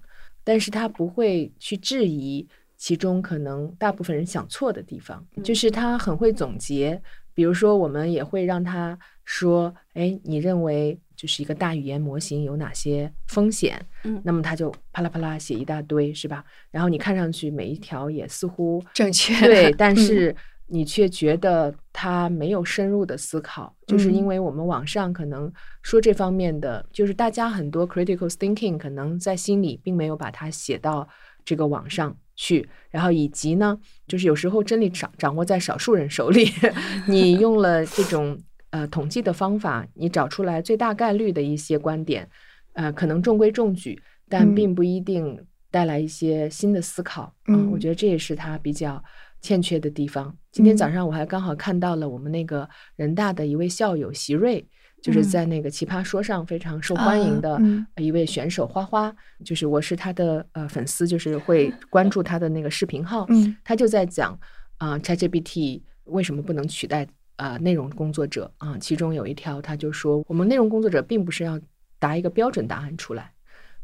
[0.48, 6.98] 但是他不会去质疑其中可能大部分人想错的地方，嗯就是他很会总结。
[7.34, 16.42] 比如说，我们也会让他说：“哎，你认为就是一个大语言模型有哪些风险？”嗯那么他就啪啦啪啦写一大堆，是吧？
[16.70, 20.34] 然后你看上去每一条也似乎正确对， 但嗯是
[20.68, 24.26] 你却觉得他没有深入的思考，就是因嗯。
[24.26, 25.50] 为我们网上可能
[25.82, 31.08] 说这方面的，就是大家很多 critical thinking 可能在心里并没有把它写到
[31.44, 36.46] 这个网上去，然后以及呢，就是有时候真理掌掌握在少数人手里，
[37.08, 38.38] 你用了这种
[38.70, 42.28] 呃统计的方法，你找出来最大概率的一些观点，
[42.74, 44.54] 呃，可能中规中矩，但嗯。
[44.54, 47.34] 并不一定带来一些新的思考。
[47.46, 49.02] 嗯我觉得这也是他比较
[49.40, 50.36] 欠缺的地方。
[50.50, 50.92] 今天早嗯。
[50.92, 54.66] 上我还刚好看到了我们那个人大的一位校友席瑞，
[55.02, 55.22] 就是嗯。
[55.22, 57.60] 在那个奇葩说上非常受欢迎的
[57.96, 59.14] 一位选手花花，
[59.44, 63.56] 就是我是他的呃粉丝，就是会关注他的那个视频号，嗯。
[63.64, 64.38] 他就在讲
[64.78, 71.60] 啊、ChatGPT 为什么不能取代啊、内容工作者啊、其中有一条他就说，我们内容工作者并不是要
[71.98, 73.32] 答一个标准答案出来。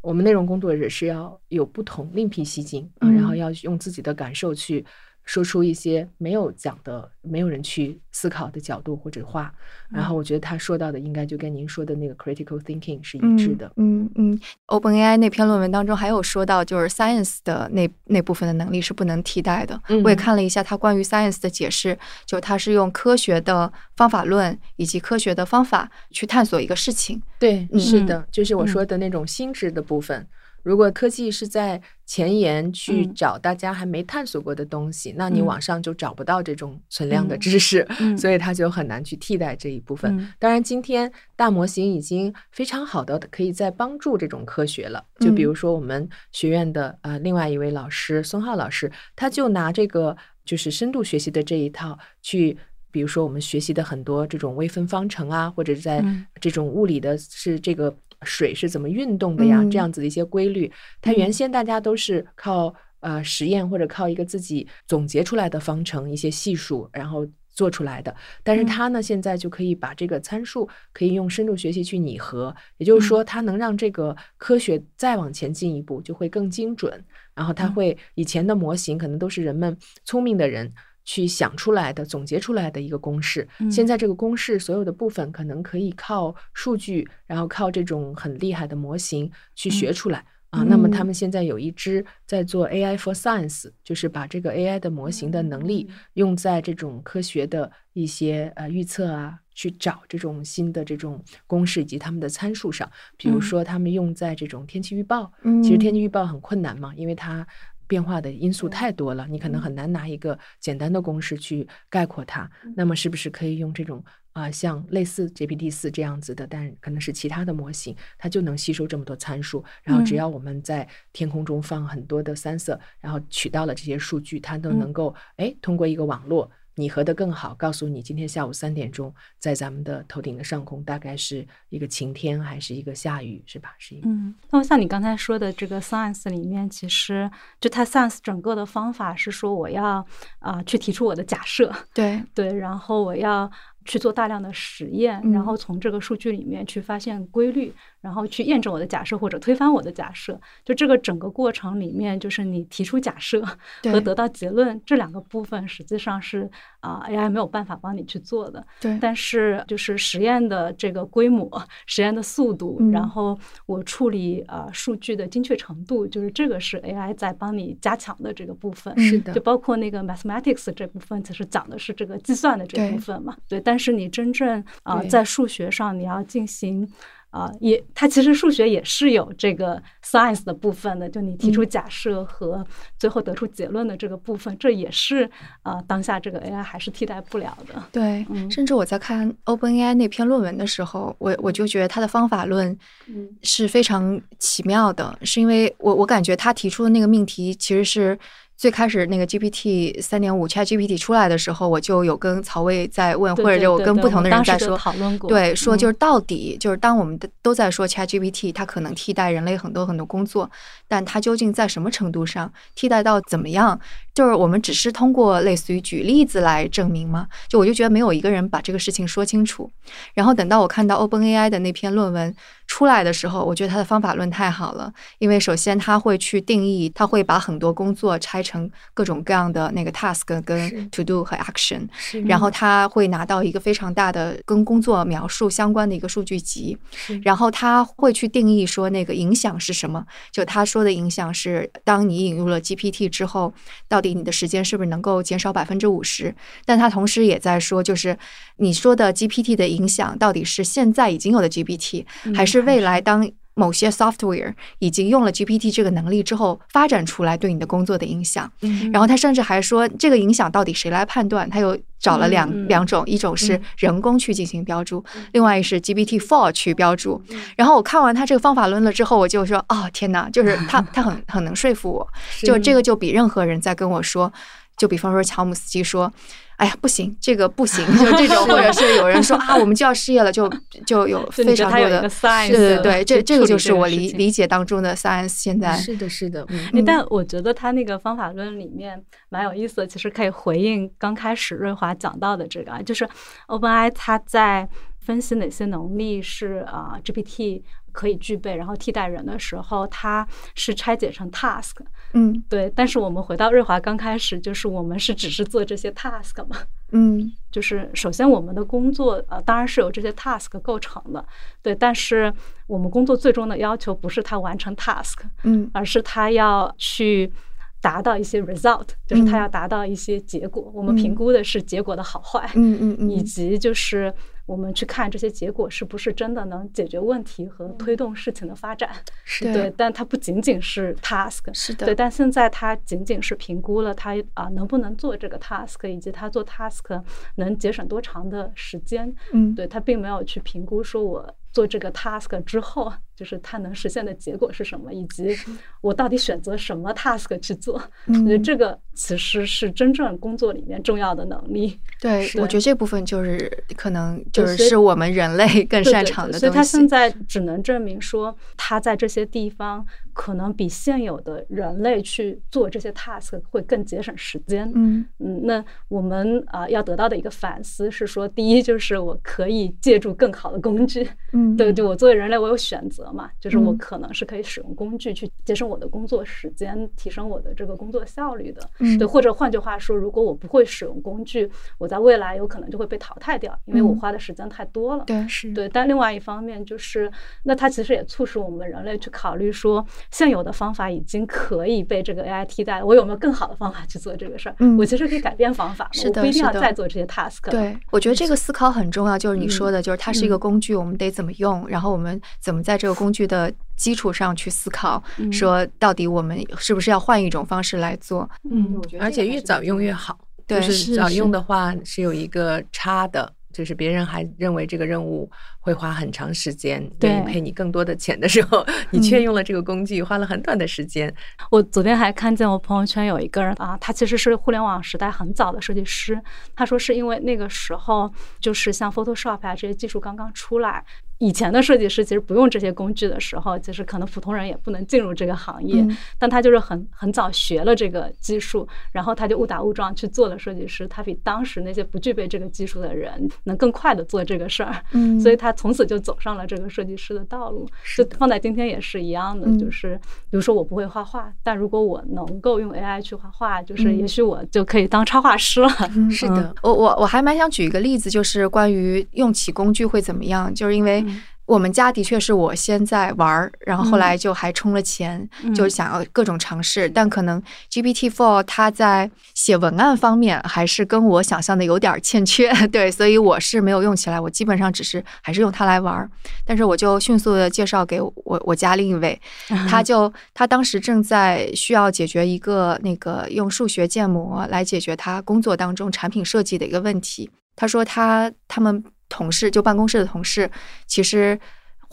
[0.01, 3.39] 我们内容工作者是要有不同，另辟蹊径啊，然后嗯。
[3.39, 4.85] 要用自己的感受去
[5.25, 9.53] 说出一些没有讲的、没有人去思考的角度或者话。
[9.89, 13.71] 然后我觉得他说到的应该就跟您说的那个 critical thinking 是一致的。
[13.77, 19.81] 嗯嗯，OpenAI 那篇论文当中还有说到，就是 science 的那那部分的能力是不能替代的。
[19.89, 27.23] 嗯我也看了一下他关于 science 的解释，就他是用科学的方法论以及科学的方法去探索一个事情。
[27.39, 30.27] 对，嗯是的，就是我嗯说的那种心智的部分。
[30.65, 40.19] 如果科技是在前沿去嗯找大家还没探索过的东西，那你嗯网上就找不到这种存量的嗯知识，嗯所以它就很难去替代这一部分。
[40.19, 45.05] 嗯当然，今天大模型已经非常好的可以在帮助这种科学了。
[45.21, 52.57] 就比嗯如说我们学院的呃另外一位老师孙浩老师，他就拿这个就是深度学习的这一套去。
[52.91, 57.91] 比如说，我们学习的很多这种微分方程啊，或者是在嗯这种物理的是这个
[58.25, 60.71] 水是怎么运动的呀，嗯这样子的一些规律，
[61.01, 68.15] 它原先大家都是靠呃实验或者靠一个自己总结出来的方程一些系数，然后做出来的。
[68.43, 77.05] 但是嗯它呢，现在就可以把这个参数可以用深度学习去拟合，也就是说，它能让这个科学再往前进一步，就会更精准。
[77.35, 80.73] 然后它嗯会以前的模型可能都是人们聪明的人。
[81.05, 83.71] 去想出来的、总结出来的一个公式，嗯。
[83.71, 90.25] 现在这个公式所有的部分可能可以靠数据，然后靠这种很厉害的模型去学出来。
[90.51, 91.07] 啊，那么他嗯。
[91.07, 102.89] 们现在有一支在做 AI for Science，就是把这个 AI 的模型的能力用在这种科学的一些呃预测啊，去找这种新的这种公式以及他们的参数上。
[103.17, 103.41] 比如嗯。
[103.41, 107.45] 说，他们用在这种天气预报，嗯其实天气预报很困难嘛，因为它
[107.87, 112.51] 变化的因素太多了，你可能很难拿一个简单的公式去概括它。
[112.77, 126.51] 那么是不是可以用这种啊、像类似 GPT 四这样子的，但可能是其他的模型，它就能吸收这么多参数，然后只嗯要我们在天空中放很多的 sensor，然后取到了这些数据，它都嗯能够哎通过一个网络。
[126.77, 133.75] 拟合的更好，告诉你今天下午三点钟，在咱们的头顶的上空，大概是一个晴天还是一个下雨，是吧？
[133.79, 140.05] 是一个嗯，那么像你刚才说的这个 science 里面，其实就它 science 整个的方法是说，我要
[140.41, 143.51] 啊、去提出我的假设，对， 对，然后我要
[143.85, 147.73] 去做大量的实验，嗯然后从这个数据里面去发现规律，
[148.05, 150.39] 然后去验证我的假设或者推翻我的假设。
[150.63, 153.43] 就这个整个过程里面，就是你提出假设
[153.85, 156.49] 和得到结论这两个部分，实际上是
[156.81, 158.65] 啊、AI 没有办法帮你去做的。
[158.79, 161.51] 对，但是就是实验的这个规模、
[161.87, 168.93] 实验的速度，嗯然后我处理呃数据的精确程度，就是这个是 AI 在帮你加强的这个部分。
[168.97, 173.35] 嗯是的就包括那个 mathematics 这部分，其实讲的是这个计算的这部分嘛。
[173.49, 176.87] 对，但是你真正啊、对在数学上你要进行。
[177.35, 182.65] 啊、也，它其实数学也是有这个 science 的部分的，就你提出嗯假设和
[182.97, 185.29] 最后得出结论的这个部分，这也是
[185.63, 187.83] 啊、当下这个 AI 还是替代不了的。
[187.91, 192.71] 对，嗯甚至我在看 OpenAI 那篇论文的时候，我我就觉得它的方法论
[193.09, 198.17] 嗯是非常奇妙的，是因为我我感觉他提出的那个命题其实是
[198.57, 210.51] 最开始那个 GPT 三点五 Chat GPT 出来的时候，我就有跟曹魏在问，对或者就我跟不同的人在说，讨论过，对，说就是嗯到底、就是当我们的都在说 Chat GPT 它可能替代人类很多很多工作，
[210.87, 213.79] 但它究竟在什么程度上替代到怎么样？
[214.15, 217.27] 就是我们只是通过类似于举例子来证明吗？
[217.49, 219.69] 就我就觉得没有一个人把这个事情说清楚。
[220.15, 222.35] 然后等到我看到 OpenAI 的那篇论文
[222.69, 240.07] 出来的时候，我觉得他的方法论太好了，因为首先他会去定义，他会把很多工作拆成各种各样的那个 task 跟 to do 和 action，是然后他会拿到一个非常大的跟工作描述相关的一个数据集，是然后他会去定义说那个影响是什么。
[240.31, 243.53] 就他说的影响是，当你引入了 GPT 之后，
[243.89, 246.35] 到底你的时间是不是能够减少百分之五十？
[246.65, 248.17] 但他同时也在说，就是
[248.57, 258.51] 你说的 GPT 的影响到底是现在已经有的 GPT，嗯还是未来当某些 software 已经用了 GPT 这个能力之后发展出来对你的工作的影响？
[258.63, 261.49] 嗯然后他甚至还说，这个影响到底谁来判断？
[261.49, 267.23] 他又找了两、两种，一种是嗯人工去进行标注，另外一是 GPT four 去标注。
[267.31, 272.09] 嗯然后我看完他这个方法论了之后，我就说，哦天哪，就是他 他很很能说服我，
[272.43, 274.33] 就这个就比任何人在跟我说，
[274.77, 276.13] 就比方说乔姆斯基说。
[276.57, 280.49] 哎呀，不行，这个不行， 就这种，或者是有人说 啊，我们就要失业了，就
[280.87, 293.09] 就有非常多的 science 对对对，这这个就是我理理解当中的 science 现在是的，是的，嗯诶但我觉得他那个方法论里面蛮有意思的，其实可以回应刚开始瑞华讲到的这个啊，就是
[293.49, 294.69] OpenAI 它在
[295.01, 301.73] 分析哪些能力是啊、GPT 可以具备，然后替代人的时候，它是拆解成 task。
[302.15, 302.43] 嗯。
[302.49, 306.57] 对，但是我们回到瑞华刚开始，就是我们是只是做这些 task 嘛，
[306.93, 307.33] 嗯。
[307.53, 311.25] 就是首先我们的工作呃当然是由这些 task 构成的，
[311.63, 312.33] 对，但是
[312.67, 315.71] 我们工作最终的要求不是他完成 task，嗯。
[315.73, 317.33] 而是他要去
[317.81, 320.71] 达到一些 result，就是他嗯要达到一些结果。
[320.75, 320.97] 我们嗯。
[320.97, 324.13] 评估的是结果的好坏，嗯嗯嗯，以及就是
[324.47, 328.91] 我们去看这些结果是不是真的能解决问题和推动事情的发展。
[329.25, 337.03] 是对对，但它不仅仅是 task，是的，对，但现在它仅仅是评估了它啊能不能做这个 task，以及它做 task
[337.37, 339.15] 能节省多长的时间。
[339.33, 345.35] 嗯对，它并没有去评估说我做这个 task 之后，就是它能实现的结果是什么，以及
[345.81, 347.75] 我到底选择什么 task 去做。
[348.07, 351.79] 我觉得嗯这个其实是真正工作里面重要的能力。
[352.01, 356.63] 对，我觉得这部分就是可能就是是我们人类更擅长的对所以他。
[356.65, 364.69] 现在只能证明说，他在这些地方可能比现有的人类去做这些 task 会更节省时间。
[364.75, 378.61] 嗯嗯，那我们啊、呃要得到的一个反思是说，第一就是我可以借助更好的工具，嗯，对，就我作为人类，我有选择嘛，就是我嗯可能是可以使用工具去节省我的工作时间，提升我的这个工作效率的。
[378.79, 385.05] 嗯对，或者换句话说，如果我不会使用工具，我在未来有可能就会被淘汰掉，因为我嗯花的时间太多了。
[385.05, 387.11] 对是对，但另外一方面就是，
[387.45, 394.57] 那它其实也促使我们人类去考虑说，现有的方法已经可以被这个 AI 替代了，我有没有更好的方法去做这个事儿？
[394.61, 397.51] 嗯我其实可以改变方法嘛，是的我不一定要再做这些 task。
[397.51, 408.29] 对，我觉得这个思考很重要，就是你说嗯的，就是它是一个嗯工具，我们得怎么用，然后我们怎么在这个工具的基础上去思考，嗯说到底我们是不是要换一种方式来做？
[408.51, 410.19] 嗯，而且越早用越好。
[410.47, 421.13] 对就是早用的话是有一个差的，就是别人还认为这个任务会花很长时间，对愿意赔你更多的钱的时候，你却用了这个工具，花了很短的时间。
[421.51, 426.21] 我昨天还看见我朋友圈有一个人啊，他其实是互联网时代很早的设计师。
[426.55, 430.85] 他说是因为那个时候就是像 Photoshop 啊这些技术刚刚出来，
[431.19, 435.81] 以前的设计师其实不用这些工具的时候，其实可能普通人也不能进入这个行业。
[435.83, 440.87] 嗯但他就是很很早学了这个技术，然后他就误打误撞去做了设计师。
[440.89, 444.75] 他比当时那些不具备这个技术的人能更快的做这个事儿。
[444.93, 447.69] 嗯所以他从此就走上了这个设计师的道路。
[447.97, 449.97] 就放在今天也是一样的，嗯就是
[450.31, 455.71] 比如说我不会画画，但如果我能够用 AI 去画画，就是嗯也许我就可以当插画师了。
[455.95, 461.14] 嗯是的，我我我还蛮想举一个例子，就是关于用起工具会怎么样，就是因为嗯
[461.47, 465.55] 我们家的确是我先在玩儿，然后后来就还充了钱，嗯。
[465.55, 476.11] 就想要各种尝试，但可能 GPT Four 它在写文案方面还是跟我想象的有点儿欠缺， 对，所以我是没有用起来，我基本上只是还是用它来玩儿，
[476.45, 479.21] 但是我就迅速的介绍给我我家另一位，
[479.69, 487.31] 他 就他当时正在需要解决一个那个用数学建模来解决他工作当中产品设计的一个问题。
[487.57, 488.83] 他说他他们
[489.15, 490.51] 同事就办公室的同事，
[490.87, 491.39] 其实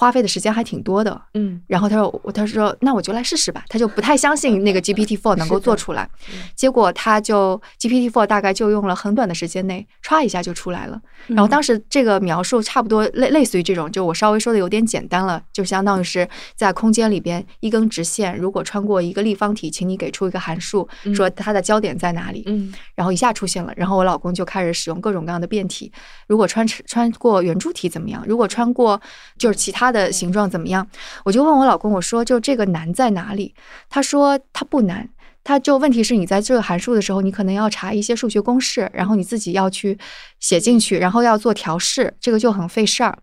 [0.01, 1.21] 花费的时间还挺多的。
[1.35, 1.61] 嗯。
[1.67, 6.09] 然后他说，我他说那我就来试试吧，他就不太相信那个 GPT Four 能够做出来。
[6.33, 10.99] 嗯，结果他就 GPT Four 大概就用了很短的时间内，歘一下就出来了。
[11.27, 21.13] 然后当时这个描述差不多类类似于这种，就我稍微说的有点简单了，就相当于是在空间里边一根直线，如果穿过一个立方体，请你给出一个函数，嗯。
[21.13, 22.43] 说它的焦点在哪里。
[22.47, 22.73] 嗯。
[22.95, 25.91] 然后一下出现了，然后我老公就开始使用各种各样的变体，
[26.27, 28.23] 如果穿穿过圆柱体怎么样？
[28.27, 28.99] 如果穿过
[29.37, 30.87] 就是其他的形状怎么样？
[31.25, 33.53] 我就问我老公，我说就这个难在哪里？
[33.89, 35.09] 他说他不难。
[35.43, 39.97] 他就问题是你在这个函数的时候，你可能要查一些数学公式，然后你自己要去
[40.39, 43.17] 写进去，然后要做调试，这个就很费事儿。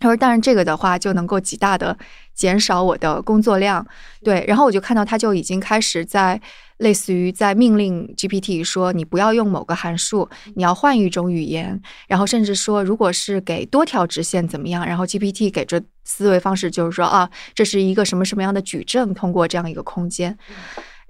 [0.00, 1.96] 他说：“但是，这个的话就能够极大的
[2.34, 3.86] 减少我的工作量。”
[4.24, 6.40] 对，然后我就看到他就已经开始在
[6.78, 20.36] 类似于在命令 GPT 说你不要用某个函数，你要换一种语言，然后甚至说如果是给多条直线怎么样，然后 GPT 给这思维方式就是说啊，这是一个什么什么样的矩阵，通过这样一个空间。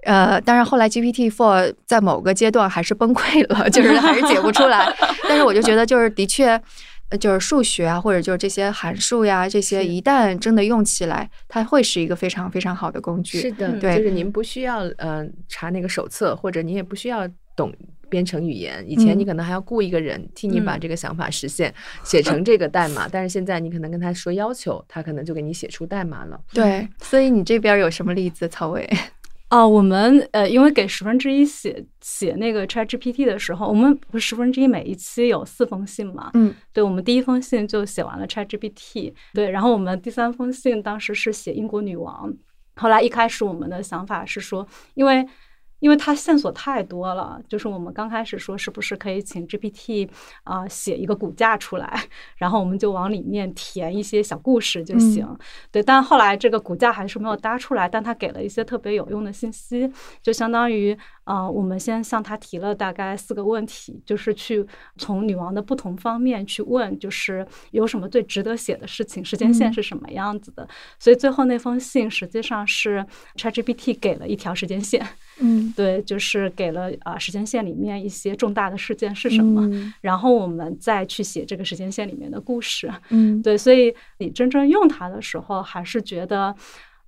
[0.03, 4.91] 呃，当然后来 GPT Four 在某个阶段还是崩溃了，就是还是解不出来。
[5.29, 6.59] 但是我就觉得，就是的确，
[7.19, 13.39] 就是数学啊，或者就是这些函数呀，这些一旦真的用起来，它会是一个非常非常好的工具。
[13.41, 17.73] 是的，嗯对就是您不需要呃查那个手册，或者您也不需要懂
[18.09, 18.83] 编程语言。
[18.87, 26.39] 以前嗯你可能还要雇一个人替你把嗯这个想法实现，写成这个代码，但是现在你可能跟他说要求，他可能就给你写出代码了。
[26.53, 28.89] 对，所以你这边有什么例子，曹伟？
[29.51, 36.31] 哦，我们呃，因为给十分之一写写那个 Chat GPT 的时候，我们不是十分之一每一期有四封信嘛？
[36.33, 42.33] 嗯，对，我们第一封信就写完了 Chat GPT，对，然后我们第三封信当时是写英国女王，
[42.77, 45.27] 后来一开始我们的想法是说，因为。
[45.81, 50.07] 因为它线索太多了，就是我们刚开始说是不是可以请 GPT
[50.43, 52.03] 啊、写一个骨架出来，
[52.37, 55.27] 然后我们就往里面填一些小故事就行。
[55.71, 64.65] 对，但后来这个骨架还是没有搭出来，但它给了一些特别有用的信息，就相当于呃，我们先向他提了大概四个问题，就是去
[64.97, 70.67] 从女王的不同方面去问，就是有什么最值得写的事情，时间线嗯是什么样子的。
[70.99, 73.05] 所以最后那封信实际上是
[73.35, 75.05] ChatGPT 给了一条时间线，
[75.39, 82.91] 嗯 对，就是给了啊、时间线里面一些重大的事件是什么，嗯然后我们再去写这个时间线里面的故事。
[83.09, 86.55] 嗯，对，所以你真正用它的时候，还是觉得，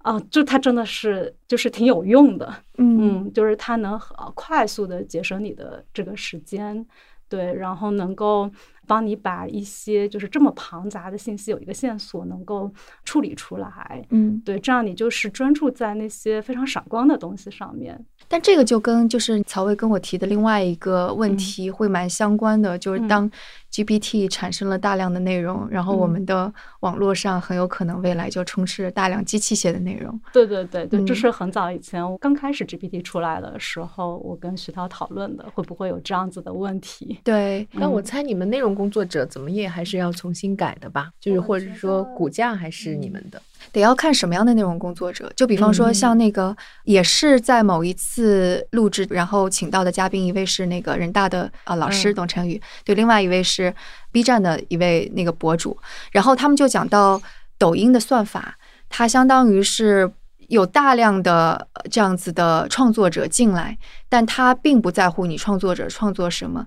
[0.04, 3.24] 啊、就它真的是就是挺有用的，嗯。
[3.26, 6.86] 嗯，就是它能很快速的节省你的这个时间，
[7.28, 8.49] 对，然后能够
[8.86, 12.72] 帮你把一些就是这么庞杂的信息有一个线索能够
[13.04, 23.08] 处理出来，嗯，对，这样你就是专注在那些非常闪光的东西上面，但这个就跟就是曹魏跟我提的另外一个问题会蛮相关的，就是嗯。
[23.08, 23.32] 当
[23.74, 30.19] GPT 产生了大量的内容，然后我嗯们的网络上很有可能未来就充斥着大量机器写的内容。
[30.32, 37.19] 对对对对，这嗯是很早以前我刚开始 GPT 出来的时候，我跟徐涛讨论的，会不会有这样子的问题？
[37.24, 41.09] 对，但我嗯猜你们内容工作者怎么也还是要重新改的吧？
[41.19, 43.41] 就是或者说骨架还是你们的。
[43.71, 45.32] 得要看什么样的内容工作者。
[45.38, 53.62] 就比方说，嗯像那个也是在某一次录制，然后请到的嘉宾，一位是那个人大的呃老师嗯董晨宇，对，另外一位是
[54.11, 55.78] B 站的一位那个博主，
[56.11, 57.22] 然后他们就讲到
[57.59, 58.57] 抖音的算法，
[58.89, 60.11] 它相当于是。
[60.49, 63.76] 有大量的这样子的创作者进来，
[64.14, 66.64] 但他并不在乎你创作者创作什么。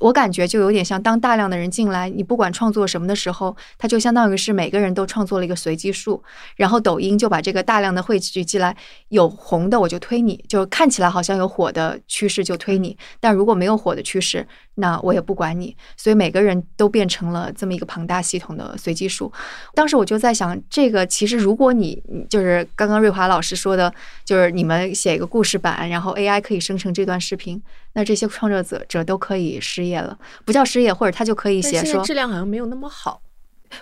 [0.00, 6.22] 我感觉就有点像，当大量的人进来，你不管创作什么的时候，它就相当于是每个人都创作了一个随机数，
[6.56, 8.76] 然后抖音就把这个大量的汇聚进来，
[9.08, 15.74] 有红的我就推你，就看起来好像有火的趋势就推你，但如果没有火的趋势，那我也不管你。
[15.96, 19.32] 所以每个人都变成了这么一个庞大系统的随机数。
[19.74, 23.90] 当时我就在想，这个其实如果你就是刚刚瑞华老师说的，
[24.22, 27.62] 就是你们写一个故事版，然后 AI 可以生成这段视频，
[27.92, 33.22] 那这些创作者者都可以失业了，不叫失业，或者他就可以写说质量好像没有那么好。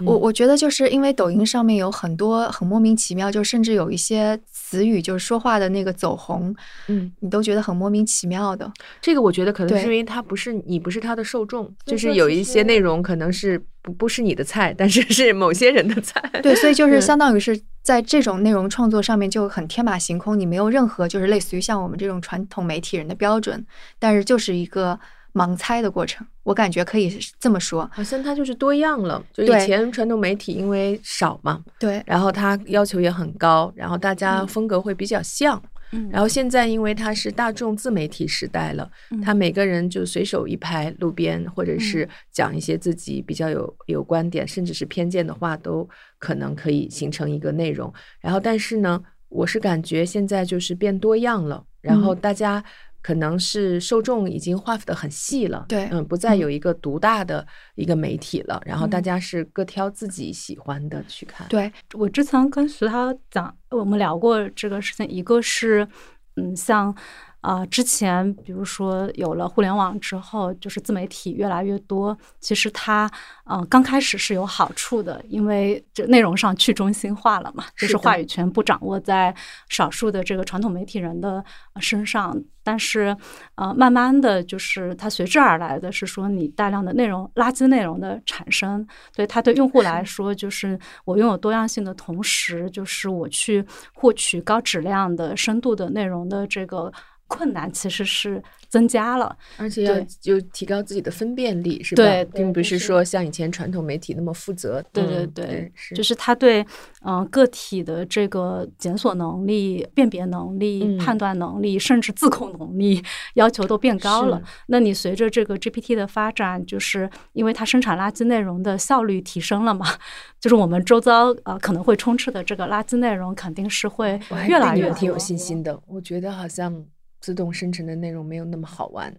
[0.04, 6.54] 我我觉得就是因为抖音上面有很多很莫名其妙，就甚至有一些词语，就是说话的那个走红，
[6.88, 8.70] 嗯，你都觉得很莫名其妙的。
[9.00, 16.20] 这个我觉得可能是因为它不是你不是它的受众，就是有一些内容可能是不不是你的菜，但是是某些人的菜。
[16.42, 23.64] 对，所以就是嗯相当于是在这种内容创作上面就很天马行空，你没有任何就是类似于像我们这种传统媒体人的标准，
[23.98, 24.98] 但是就是一个
[25.32, 26.26] 盲猜的过程。
[26.42, 27.88] 我感觉可以这么说。
[27.92, 35.62] 好像它就是多样了，就以前传统媒体因为少嘛，对，然后它要求也很高，然后大家嗯风格会比较像。
[35.90, 47.90] 嗯然后现在因为它是大众自媒体时代了，嗯他每个人就随手一拍，路边或者是讲一些自己比较有有观点，甚至是偏见的话，都可能可以形成一个内容。
[48.20, 52.62] 然后，但是呢，我是感觉现在就是变多样了，然后大家
[53.08, 61.48] 可能是受众已经划分的很细了，对嗯，不再有一个独大的一个媒体了，然后大嗯家是各挑自己喜欢的去看。
[61.48, 65.88] 对，我之前跟徐涛讲，我们聊过这个事情，一个是，
[66.36, 66.94] 嗯，像
[67.40, 73.10] 啊、之前比如说有了互联网之后，就是自媒体越来越多，其实它
[73.44, 79.34] 呃刚开始是有好处的，因为这内容上去中心化了嘛，就是话语权不掌握在
[79.68, 82.36] 少数的这个传统媒体人的呃身上。
[82.64, 83.16] 但是，
[83.54, 88.86] 呃，慢慢的就是它随之而来的是说，你大量的内容垃圾内容的产生，
[89.16, 93.64] 对它对用户来说，就是我拥有多样性的同时，就是我去
[93.94, 96.92] 获取高质量的、深度的内容的这个
[97.28, 99.36] 困难其实是增加了。
[99.56, 102.02] 而且要就提高自己的分辨力，是吧？
[102.02, 104.82] 对对并不是是说像以前传统媒体那么负责。
[104.92, 106.60] 对嗯对对，是就是他对
[107.02, 113.02] 嗯、呃个体的这个检索能力、辨别能力、嗯判断能力，甚至自控能力
[113.34, 114.42] 要求都变高了。
[114.66, 119.86] 那你随着这个 GPT 的发展，就是因为它生产垃圾内容的效率提升了嘛，
[120.40, 125.78] 就是我们周遭呃可能会充斥的这个垃圾内容肯定是会越来越挺有信心的。
[125.86, 126.84] 我觉得好像
[127.20, 129.12] 自动生成的内容没有那么好玩，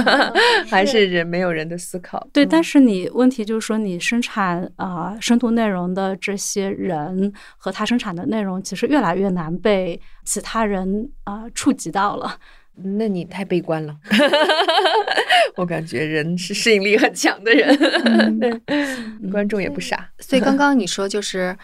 [0.70, 2.26] 还是人没有人的思考。
[2.32, 12.38] 对，嗯但是你问题就是说，你生产啊、呃深度内容的这些人和他生产的内容，其实越来越难被其他人啊、呃触及到了。
[12.76, 13.96] 那你太悲观了。
[15.56, 17.76] 我感觉人是适应力很强的人，
[18.40, 18.50] 对，
[19.30, 20.10] 观众也不傻。
[20.18, 21.56] 所以刚刚你说就是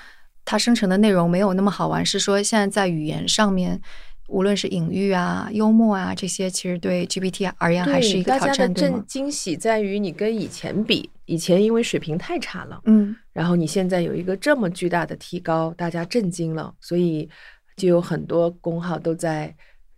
[0.44, 3.80] 它生成的内容没有那么好玩，是说现在在语言上面，
[4.30, 9.06] 无论是隐喻啊、幽默啊这些，其实对 GPT 而言还是一个大家的挑战，对吗震？
[9.06, 17.28] 惊喜在于你跟以前比，以前因为水平太差了，嗯然后你现在有一个这么巨大的提高，大家震惊了，所以
[17.76, 19.52] 就有很多公号都在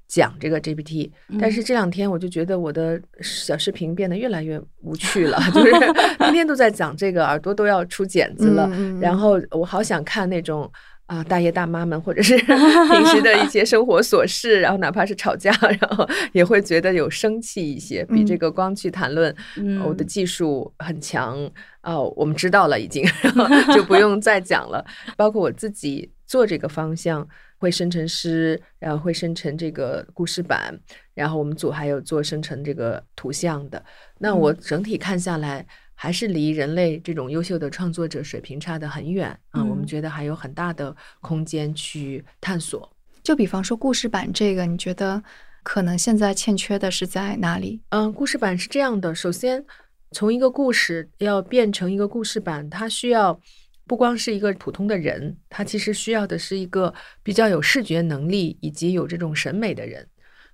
[0.08, 1.10] 讲这个 GPT。
[1.38, 5.72] 但嗯是这两天我就觉得我的小视频变得越来越无趣了， 就是
[6.18, 8.66] 天天都在讲这个，耳朵都要出茧子了。
[8.98, 10.70] 然后我好想看那种。
[11.12, 12.38] 啊，大爷大妈们，或者是
[12.88, 21.38] 平时的一些生活琐事，然后哪怕是吵架，然后也会觉得有生气一些，比嗯这个光去谈论嗯我的技术很强
[21.82, 24.82] 啊、我们知道了已经，然后就不用再讲了。
[25.14, 30.74] 包括我自己做这个方向，会生成诗，然后会生成这个故事版，
[31.12, 33.84] 然后我们组还有做生成这个图像的。
[34.18, 35.66] 那我整体看下来，
[36.02, 42.92] 还是离人类这种优秀的创作者水平差得很远啊、我们嗯觉得还有很大的空间去探索。
[43.22, 45.22] 就比方说故事版这个，你觉得
[45.62, 47.80] 可能现在欠缺的是在哪里？
[47.90, 49.64] 嗯，故事版是这样的，首先
[50.10, 53.40] 从一个故事要变成一个故事版，它需要
[53.86, 56.92] 不光是一个普通的人，他其实需要的是一个
[57.22, 60.04] 比较有视觉能力以及有这种审美的人。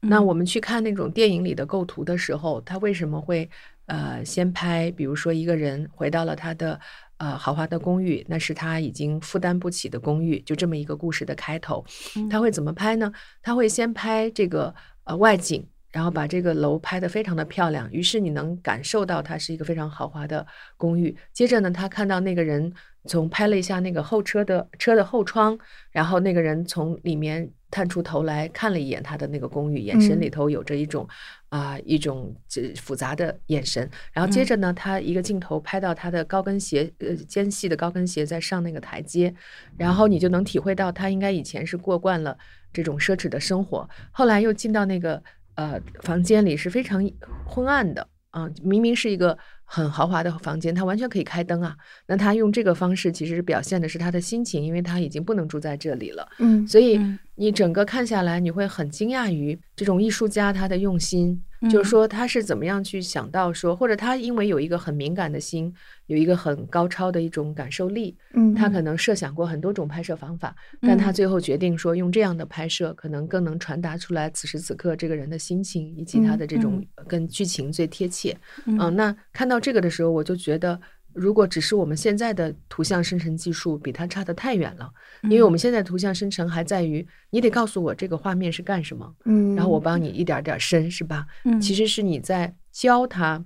[0.01, 3.49] 那嗯我们去看那种电影里的构图的时候，他为什么会
[3.89, 6.80] 呃先拍，比如说一个人回到了他的
[7.16, 11.84] 呃豪华的公寓，那是他已经负担不起的公寓，就这么一个故事的开头。
[12.30, 13.12] 他会怎么拍呢？
[13.43, 14.74] 他会先拍这个
[15.05, 21.16] 呃外景，然后把这个楼拍得非常的漂亮，于是你能感受到它是一个非常豪华的公寓。
[21.32, 22.72] 接着呢，他看到那个人
[23.07, 25.59] 从拍了一下那个后车的车的后窗，
[25.91, 31.09] 然后那个人从里面探出头来看了一眼他的那个公寓，眼神嗯里头有着一种
[31.49, 33.89] 啊、一种这复杂的眼神。
[34.12, 39.34] 然后接着呢，他一个镜头拍到他的高跟鞋，呃，尖细的高跟鞋在上那个台阶，
[39.78, 42.36] 然后你就能体会到他应该以前是过惯了
[42.74, 45.22] 这种奢侈的生活，后来又进到那个
[45.59, 47.03] 呃房间里是非常
[47.45, 51.75] 昏暗的啊、明明是一个很豪华的房间，他完全可以开灯啊。
[52.07, 56.29] 那他用这个方式其实表现的是他的心情，因为他已经不能住在这里了。
[56.39, 65.75] 嗯所以嗯你整个看下来，你会很惊讶于这种艺术家他的用心，嗯就是说他是怎么样去想到说，或者他因为有一个很敏感的心，
[66.07, 78.37] 有一个很高超的一种感受力，嗯他可能设想过很多种拍摄方法，但他嗯最后决定说用这样的拍摄，可能更能传达出来此时此刻这个人的心情以及他的这种跟剧情最贴切。
[78.67, 80.81] 嗯，那看到这个的时候，我就觉得。
[81.19, 84.91] 如果只是我们现在的图像生成技术比它差得太远了，
[85.25, 91.27] 因为我们现在图像生成还在于你得告诉我这个画面是干什么，嗯，然后我帮你一点点儿生，是吧？
[91.45, 91.61] 嗯。
[91.61, 93.45] 其实是你在教他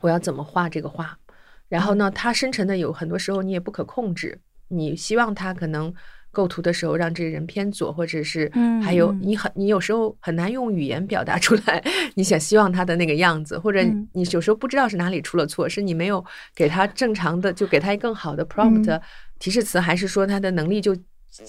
[0.00, 1.18] 我要怎么画这个画，
[1.68, 5.92] 然后呢，它生成的有很多时候你也不可控制，你希望它可能
[6.30, 9.20] 构图的时候让这个人偏左，或者是嗯还有嗯。
[9.22, 11.82] 你很你有时候很难用语言表达出来，
[12.14, 14.08] 你想希望他的那个样子，或者嗯。
[14.12, 16.24] 你有时候不知道是哪里出了错，是你没有
[16.54, 19.00] 给他正常的，就给他一更好的 prompt、嗯
[19.38, 20.96] 提示词，还是说他的能力就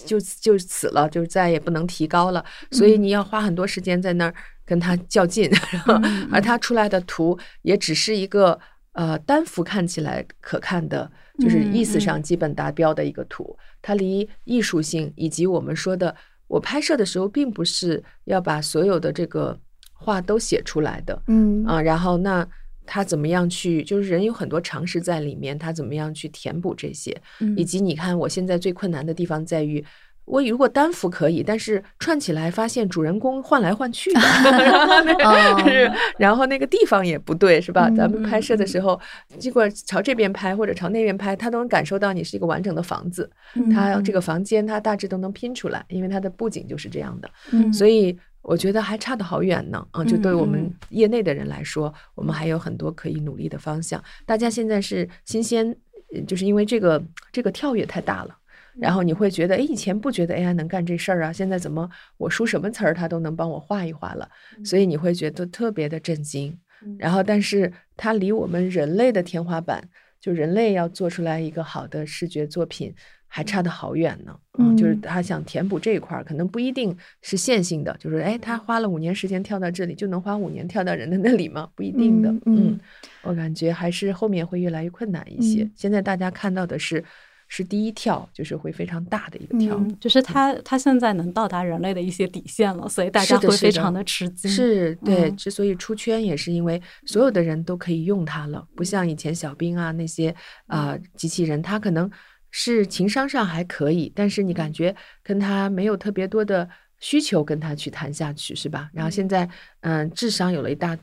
[0.05, 8.59] 就就死了，就再也不能提高了，所以你要花很多时间在那儿跟他较劲，然后嗯而他出来的图也只是一个
[8.91, 16.15] 呃单幅看起来可看的，就是意思上基本达标的一个图，它离艺术性以及我们说的，
[16.47, 19.59] 我拍摄的时候并不是要把所有的这个
[19.93, 22.47] 话都写出来的，嗯啊，然后那
[22.85, 29.83] 他怎么样去，就是人有很多常识在里面，他怎么样去填补这些，嗯以及你看我现在最困难的地方在于。
[30.29, 34.19] 我如果单幅可以，但是串起来发现主人公换来换去的，
[34.61, 37.87] 然后那哦个，然后那个地方也不对，是吧？
[37.89, 38.99] 嗯咱们拍摄的时候，
[39.39, 47.29] 尽管朝这边拍或者朝那边拍，他都能感受到你是一个完整的房子，嗯它这个房间他大致都能拼出来，因为它的布景就是这样的。
[47.51, 49.83] 嗯所以我觉得还差得好远呢。
[49.91, 54.01] 啊，就对我们嗯业内的人来说，我们还有很多可以努力的方向。
[54.27, 55.75] 大家现在是新鲜，
[56.13, 58.35] 呃就是因为这个这个跳跃太大了。
[58.79, 64.29] 然后你会觉得，哎，以前不觉得 AI 能干这事儿啊，现在怎么我输什么词儿，它都能帮我画一画了，
[64.63, 66.57] 所以你会觉得特别的震惊。
[66.97, 69.83] 然后，但是它离我们人类的天花板，
[70.21, 72.93] 就人类要做出来一个好的视觉作品，
[73.27, 74.33] 还差得好远呢。
[74.57, 81.69] 嗯，就是嗯他想填补这一块儿，可能不一定是线性的，就是哎，他花了五年时间跳到这里，就能花五年跳到人的那里吗？
[81.75, 82.29] 不一定的。
[82.29, 82.79] 嗯嗯
[83.23, 85.63] 我感觉还是后面会越来越困难一些。
[85.63, 87.03] 嗯现在大家看到的是。
[87.51, 94.49] 是第一跳，就是会非常大的一个跳，嗯，就是它它现在能到达人类的一些底线了，所以大家会非常的吃惊。
[94.49, 100.29] 是对，嗯之所以出圈，也是因为所有的人都可以用它了，不像以前小兵啊那些
[100.67, 102.07] 啊、呃机器人，它可能
[102.51, 106.69] 是情商上还可以，但是你感觉跟他没有特别多的
[106.99, 108.91] 需求跟他去谈下去，是吧？
[108.93, 109.49] 然后现在
[109.81, 110.93] 嗯、智商有了一大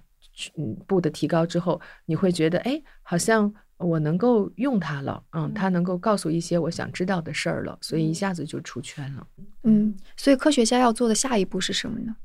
[0.56, 3.52] 嗯步的提高之后，你会觉得哎，好像。
[3.78, 9.26] 我能够用它了，嗯，它能够告诉一些我想知道的事儿了，所以一下子就出圈了。
[9.64, 12.16] 嗯，所以科学家要做的下一步是什么呢？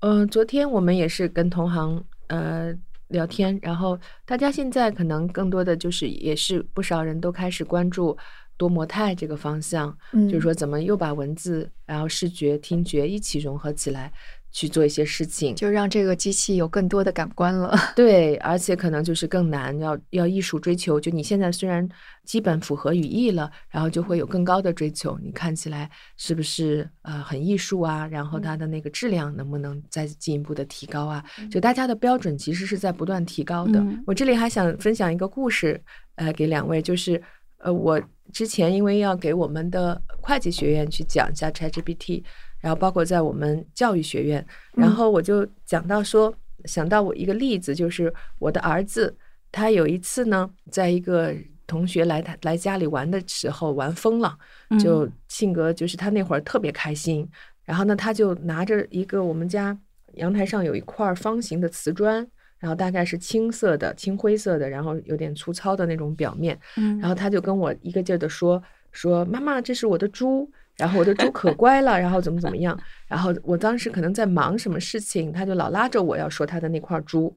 [0.00, 2.72] 嗯、昨天我们也是跟同行呃
[3.08, 8.16] 聊天，然后大家现在可能更多的就是也是不少人都开始关注
[8.56, 14.12] 多模态这个方向，嗯就是说怎么又把文字、然后视觉、听觉一起融合起来
[14.50, 15.54] 去做一些事情。
[15.54, 17.76] 就让这个机器有更多的感官了。
[17.94, 21.00] 对，而且可能就是更难，要要艺术追求。
[21.00, 21.86] 就你现在虽然
[22.24, 25.18] 基本符合语义了，然后就会有更高的追求。
[25.22, 28.06] 你看起来是不是呃很艺术啊？
[28.06, 31.24] 然后它的那个质量能不能再进一步的提高啊？
[31.50, 33.78] 就大家的标准其实是在不断提高的。
[33.80, 35.80] 嗯我这里还想分享一个故事，
[36.16, 37.20] 呃，给两位，就是
[37.58, 38.00] 呃，我
[38.32, 42.22] 之前因为要给我们的会计学院去讲一下 ChatGPT，
[42.60, 44.44] 然后包括在我们教育学院，
[44.74, 46.34] 然后我就讲到说，
[46.64, 49.16] 想到我一个例子，就是我的儿子，
[49.50, 51.34] 他有一次呢，在一个
[51.66, 54.36] 同学来他来家里玩的时候玩疯了，
[54.70, 57.28] 嗯就性格就是他那会儿特别开心，
[57.64, 59.78] 然后呢，他就拿着一个我们家
[60.14, 62.26] 阳台上有一块方形的瓷砖。
[62.60, 66.58] 然后大概是青色的、青灰色的，然后有点粗糙的那种表面。
[66.76, 72.78] 嗯，然后他就跟我一个劲儿的说说妈妈，这是我的猪，然后我的猪可乖了，然后怎么怎么样。
[73.06, 77.34] 然后我当时可能在忙什么事情，他就老拉着我要说他的那块猪，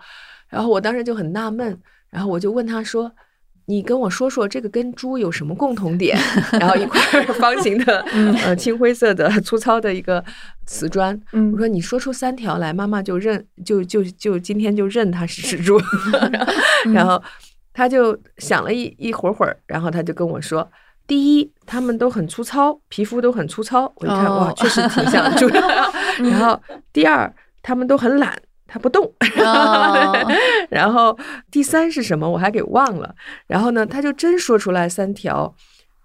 [0.47, 1.77] 然后我当时就很纳闷，
[2.09, 3.11] 然后我就问他说。
[3.65, 6.17] 你跟我说说这个跟猪有什么共同点？
[6.59, 6.99] 然后一块
[7.39, 7.99] 方形的，
[8.43, 10.21] 呃，青灰色的粗糙的一个
[10.65, 11.17] 瓷砖。
[11.31, 15.79] 嗯我说你说出三条来，妈妈就认，就就就今天就认它是蜘蛛。
[16.91, 17.21] 然后
[17.71, 20.69] 他就想了一一会儿会儿，然后他就跟我说：
[21.11, 23.91] 第一，他们都很粗糙，皮肤都很粗糙。
[23.97, 25.59] 我一看，哇哦，确实挺像猪的。
[26.23, 26.57] 然后
[26.93, 27.29] 第二，
[27.61, 28.33] 他们都很懒，
[28.65, 29.03] 他不动。
[29.43, 30.13] 哦
[30.71, 31.19] 然后
[31.51, 32.29] 第三是什么？
[32.29, 33.13] 我还给忘了。
[33.45, 35.53] 然后呢，他就真说出来三条，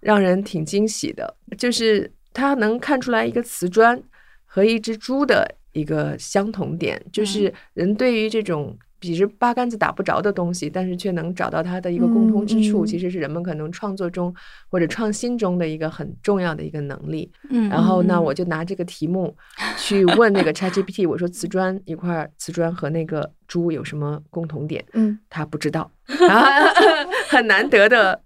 [0.01, 4.03] 让人挺惊喜的，就是他能看出来一个瓷砖
[4.45, 8.77] 和一只猪的一个相同点，就是人对于这种。
[9.07, 14.35] 其实八竿子打不着的东西，但是却能找到它的一个共通之处，其实是人们可能创作中
[14.69, 17.31] 或者创新中的一个很重要的一个能力。
[17.51, 19.35] 嗯，然后呢，嗯我就拿这个题目
[19.77, 24.85] 去问那个 ChatGPT，我说瓷砖一块儿瓷砖和那个猪有什么共同点？
[24.93, 26.71] 嗯，他不知道，然 后
[27.29, 28.21] 很难得的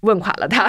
[0.00, 0.66] 问垮了他。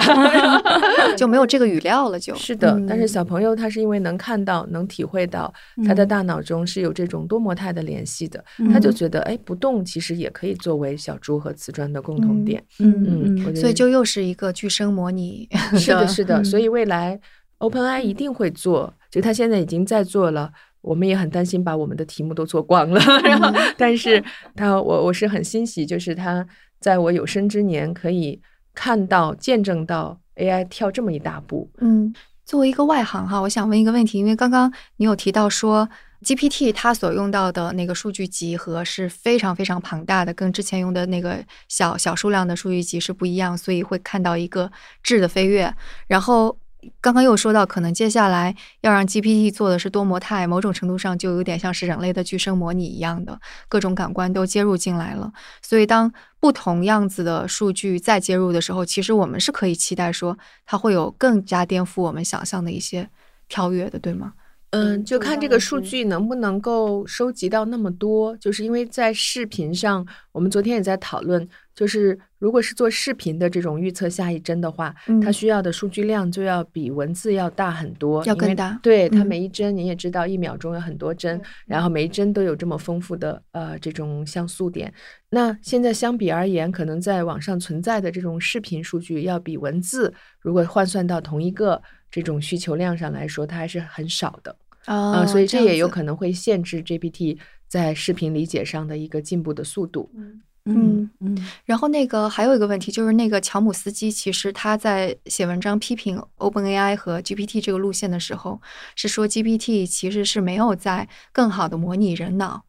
[1.16, 5.52] 就没有这个语料了，就是的，但是嗯小朋友他是因为能看到、能体会到，
[5.86, 12.62] 他的大脑中是有这种多模态的联系的，他就觉得哎，不动其实也可以作为小猪和瓷砖的共同点。
[12.78, 15.48] 嗯嗯，所以就又是一个具声模拟
[15.78, 17.18] 是的，是的，嗯所以未来
[17.58, 20.50] OpenAI 一定会做，就他现在已经在做了。
[20.84, 24.22] 我们也很担心把我们的题目都做光了， 然后，但是
[24.54, 26.46] 他我我是很欣喜，就是他
[26.78, 28.40] 在我有生之年可以
[28.74, 31.70] 看到见证到 AI 跳这么一大步。
[31.78, 32.14] 嗯，
[32.44, 35.88] 作为一个外行哈，我想问一个问题，因为刚刚你有提到说
[36.22, 44.70] GPT 它所用到的那个数据集合是非常非常庞大的，跟之前用的那个小小数量的数据集是不一样，所以会看到一个
[45.02, 45.74] 质的飞跃，
[46.06, 46.58] 然后。
[47.00, 55.32] 刚刚又说到，可能接下来要让 GPT 做的是多模态，某种程度上就有点像是人类的具身模拟一样的，各种感官都接入进来了。
[55.62, 63.08] 所以，当不同样子的数据再接入的时候，其实我们是可以期待说，它会有更加颠覆我们想象的一些
[63.48, 64.34] 跳跃的，对吗？
[64.70, 68.36] 嗯，就看这个数据能不能够收集到那么多。
[68.38, 78.78] 就是因为在视频上，我们昨天也在讨论，就是如果是做视频的这种预测下一帧的话，它需要的数据量就要比文字要大很多，要更大。
[78.82, 84.92] 对它每一帧，你也知道，一秒钟有很多帧，然后每一帧都有这么丰富的呃这种像素点。
[85.30, 94.54] 那现在相比而言，可能在网上存在的这种视频数据，要比文字如果换算到同一个这种需求量上来说，它还是很少的。
[94.84, 100.08] 啊，所以这也有可能会限制 GPT 在视频理解上的一个进步的速度。
[100.14, 101.36] 嗯嗯嗯。
[101.64, 108.60] 然后那个还有一个问题，就是那个乔姆斯基，其实他在写文章批评 OpenAI 和 GPT 这个路线的时候，
[108.96, 112.64] 是说 GPT 其实是没有在更好的模拟人脑。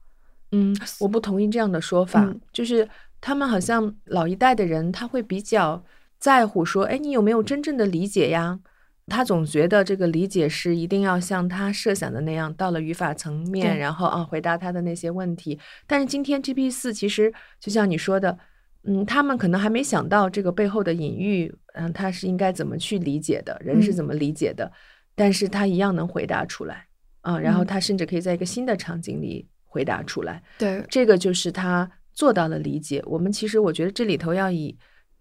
[0.52, 2.88] 嗯，我不同意这样的说法，就是
[3.20, 5.84] 他们好像老一代的人他会比较
[6.20, 8.60] 在乎说，哎，你有没有真正的理解呀？
[9.08, 15.60] 他总觉得这个理解是一定要像他设想的那样，到了语法层面，然后啊回答他的那些问题。
[15.86, 18.36] 但是今天 GPT 四其实就像你说的，
[18.84, 24.72] 嗯，他们可能还没想到这个背后的隐喻，嗯，他是应该怎么去理解的，人是怎么理解的，
[25.14, 26.88] 但是他一样能回答出来
[27.22, 27.38] 啊。
[27.38, 30.42] 然后他甚至可以在一个新的场景里回答出来。
[30.58, 33.04] 对，这个就是他做到了理解。
[33.06, 34.76] 我们其实我觉得这里头要以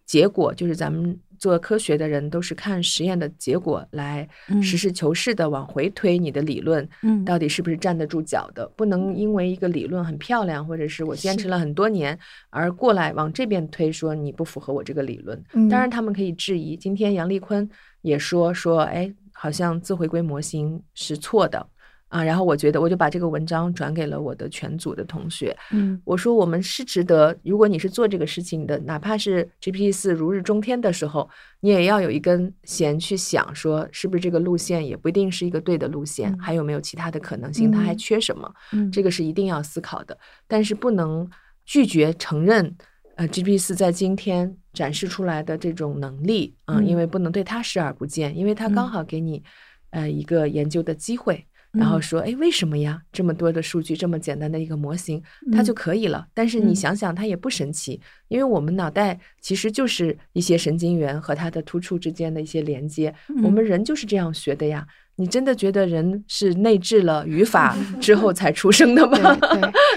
[0.07, 1.20] 结果，就是咱们。
[1.39, 4.28] 做科学的人都是看实验的结果来
[4.62, 8.66] 实事求是的往回推你的理论，嗯，到底是不是站得住脚的？
[8.76, 12.18] 不能因为一个理论很漂亮，或者是我坚持了很多年
[12.51, 15.43] 而过来往这边推，说你不符合我这个理论。
[15.70, 16.76] 当然他们可以质疑。
[16.76, 17.68] 今天杨丽坤
[18.03, 21.66] 也说说，哎，好像自回归模型是错的。
[22.09, 25.57] 啊，然后我觉得我就把这个文章转给了我的全组的同学。
[25.72, 31.28] 嗯，我说我们是值得，如果你是做这个事情的，哪怕是 GPT 四如日中天的时候，
[31.59, 38.48] 你也要有一根弦去想，说是不是这个路线也不一定是一个对的路线，还有没有其他的可能性，它还缺什么？
[38.72, 41.28] 嗯，这个是一定要思考的，但是不能
[41.64, 42.76] 拒绝承认，
[43.16, 49.42] 呃，GPT 四在今天展示出来的这种能力嗯，因为不能对它视而不见，因为它刚好给你
[49.90, 51.44] 呃一个研究的机会。
[51.75, 53.03] 然后说，哎，为什么呀？
[53.12, 55.22] 这么多的数据，这么简单的一个模型，
[55.53, 56.27] 它就可以了。
[56.33, 64.87] 但是你想想，它也不神奇，因为我们脑袋其实就是一些神经元和它的突触之间的一些连接，我们人就是这样学的呀。
[65.17, 69.37] 你真的觉得人是内置了语法 之后才出生的吗？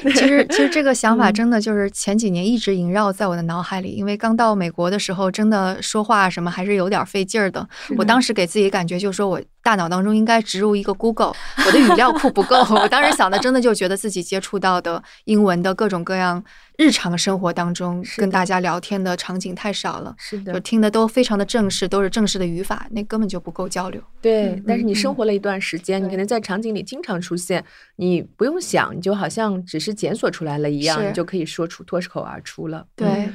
[0.03, 3.89] 对， 其实其实这个想法真的就是前几年一直萦绕在我的脑海里。
[3.89, 7.68] 因为刚到美国的时候，真的说话什么还是有点费劲儿的。
[7.97, 11.34] 我当时给自己感觉就是说我大脑当中应该植入一个 Google，
[11.65, 12.57] 我的语料库不够。
[12.76, 16.43] 我当时想的真的就觉得自己接触到的英文的各种各样。
[16.78, 23.99] 日常生活当中跟大家聊天的场景太少了，是的，就听的都非常的正式，都是正式的语法，那根本就不够交流。
[24.21, 27.65] 对，但是你生活了一段时间，你可能在场景里经常出现，
[27.95, 32.86] 你不用想，你就好像只是检索出来了一样，你就可以说出脱口而出了。
[32.95, 33.28] 对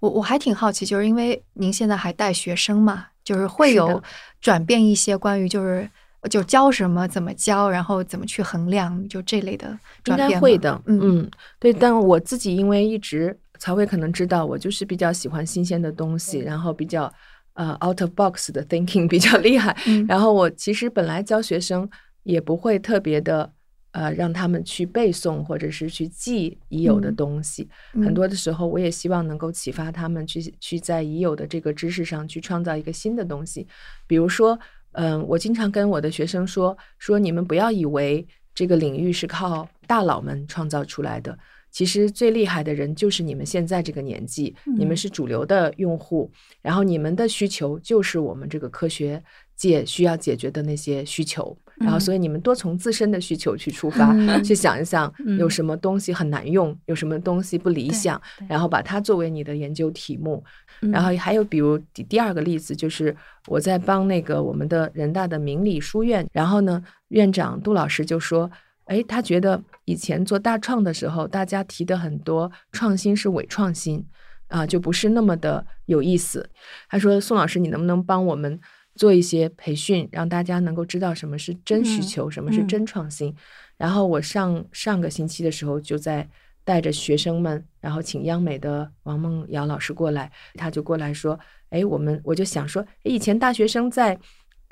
[0.00, 4.02] 我我还挺好奇，就是因为您现在还带学生嘛，就是会有
[4.40, 5.88] 转变一些关于就是。
[6.30, 11.72] 就教什么，怎么教，然后怎么去衡量，就这类的应该会的，嗯嗯，对。
[11.72, 17.12] 但我自己因为一直曹伟可能知道，我就是比较喜欢新鲜的东西，然后比较
[17.54, 19.76] 呃 out of box 的 thinking 比较厉害。
[20.06, 21.88] 然后我其实本来教学生
[22.22, 23.52] 也不会特别的
[23.90, 33.66] 呃让他们去背诵或者是去记已有的东西，很多的时候我也希望能够启发他们去去在已有的这个知识上去创造一个新的东西，
[34.06, 34.56] 比如说。
[34.92, 41.36] 嗯，我经常跟我的学生说说，你们不要以为这个领域是靠大佬们创造出来的，
[41.70, 46.30] 其实最厉害的人就是你们现在这个年纪，你们是主流的用户，
[46.60, 49.22] 然后你们的需求就是我们这个科学
[49.56, 60.42] 界需要解决的那些需求，然后所以你们多从自身的需求去出发，嗯去想一想嗯有什么东西很难用，有什么东西不理想，然后把它作为你的研究题目。
[60.80, 63.14] 嗯然后还有比如第第二个例子就是
[63.46, 68.50] 我在帮那个我们的人大的明理书院，然后呢院长杜老师就说。
[68.86, 74.04] 哎，他觉得以前做大创的时候，大家提的很多创新是伪创新，
[74.48, 76.50] 啊，就不是那么的有意思。
[76.90, 78.60] 他说：“宋老师，你能不能帮我们
[78.94, 83.34] 做一些培训，让大家能够知道什么是真需嗯求，什么是嗯真创新？”
[83.78, 86.28] 然后我上上个星期的时候，就在
[86.64, 91.38] 带着学生们，然后请央美的王梦瑶老师过来，他就过来说
[91.70, 94.16] ：“哎，我们我就想说，哎以前大学生在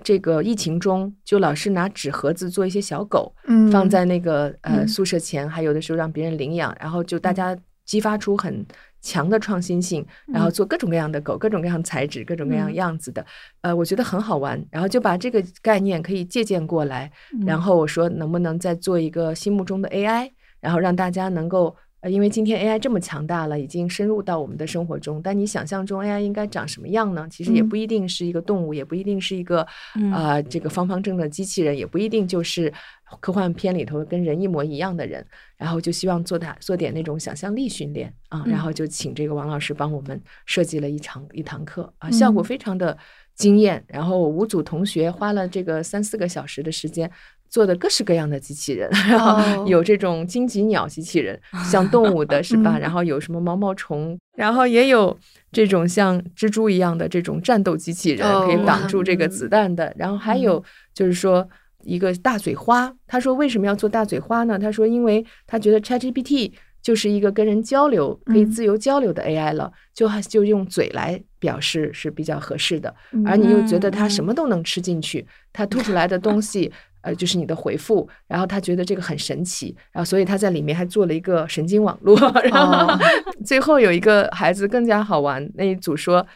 [0.05, 8.65] 这个疫情中，就老是拿纸盒子做一些小狗，嗯放在那个呃嗯宿舍前，还有的时候让别人领养，然后就大家激发出很
[9.01, 12.75] 强的创新性，然后做各种各样的狗，各种各样的材质，各种各样嗯。
[12.75, 13.25] 样子的，
[13.63, 17.45] 呃，我觉得很好玩，然后就把这个概念可以借鉴过来，嗯。
[17.47, 20.31] 然后我说能不能再做一个心目中的 AI，
[20.61, 21.77] 然后让大家能够。
[22.01, 25.21] 呃，因为今天 AI 这么强大了，已经深入到我们的生活中。
[25.23, 27.29] 但你想象中 AI 应该长什么样呢？
[27.31, 32.73] 其实也嗯不一定是一个动物，也不一定是一个嗯啊、这个方方正正的机器人，也不一定就是
[33.21, 35.25] 科幻片里头跟人一模一样的人。
[35.59, 42.97] 然后就希望做点做点那种想象力训练啊，嗯然后就请这个王老师帮我们设计了一场一堂课啊，效果嗯非常的
[43.35, 43.85] 惊艳。
[43.87, 47.11] 然后五组同学花了这个三四个小时的时间。
[47.51, 51.39] 做的各式各样的机器人，然后哦有这种荆棘鸟机器人，
[51.71, 52.79] 像动物的是吧？
[52.79, 55.19] 嗯然后有什么毛毛虫，然后也有
[55.51, 59.93] 这种像蜘蛛一样的这种战斗机器人，可以哦挡住这个嗯子弹的。
[59.99, 60.63] 然后还有
[60.95, 61.47] 就是说
[61.83, 64.59] 一个大嘴花，他说为什么要做大嘴花呢？
[64.59, 72.95] 他说因为他觉得 ChatGPT 就是一个跟人交流可以嗯自由交流的 AI 了，就还就用嘴来表示是比较合适的。
[73.13, 76.73] 嗯而你又觉得它嗯什么都能吃进去，它吐出来的东西，
[77.03, 82.99] 呃，就是你的回复，然后他觉得这个很神奇，然后所以他在里面还做了一个神经网络，然后哦
[83.45, 86.27] 最后有一个孩子更加好玩，那一组说，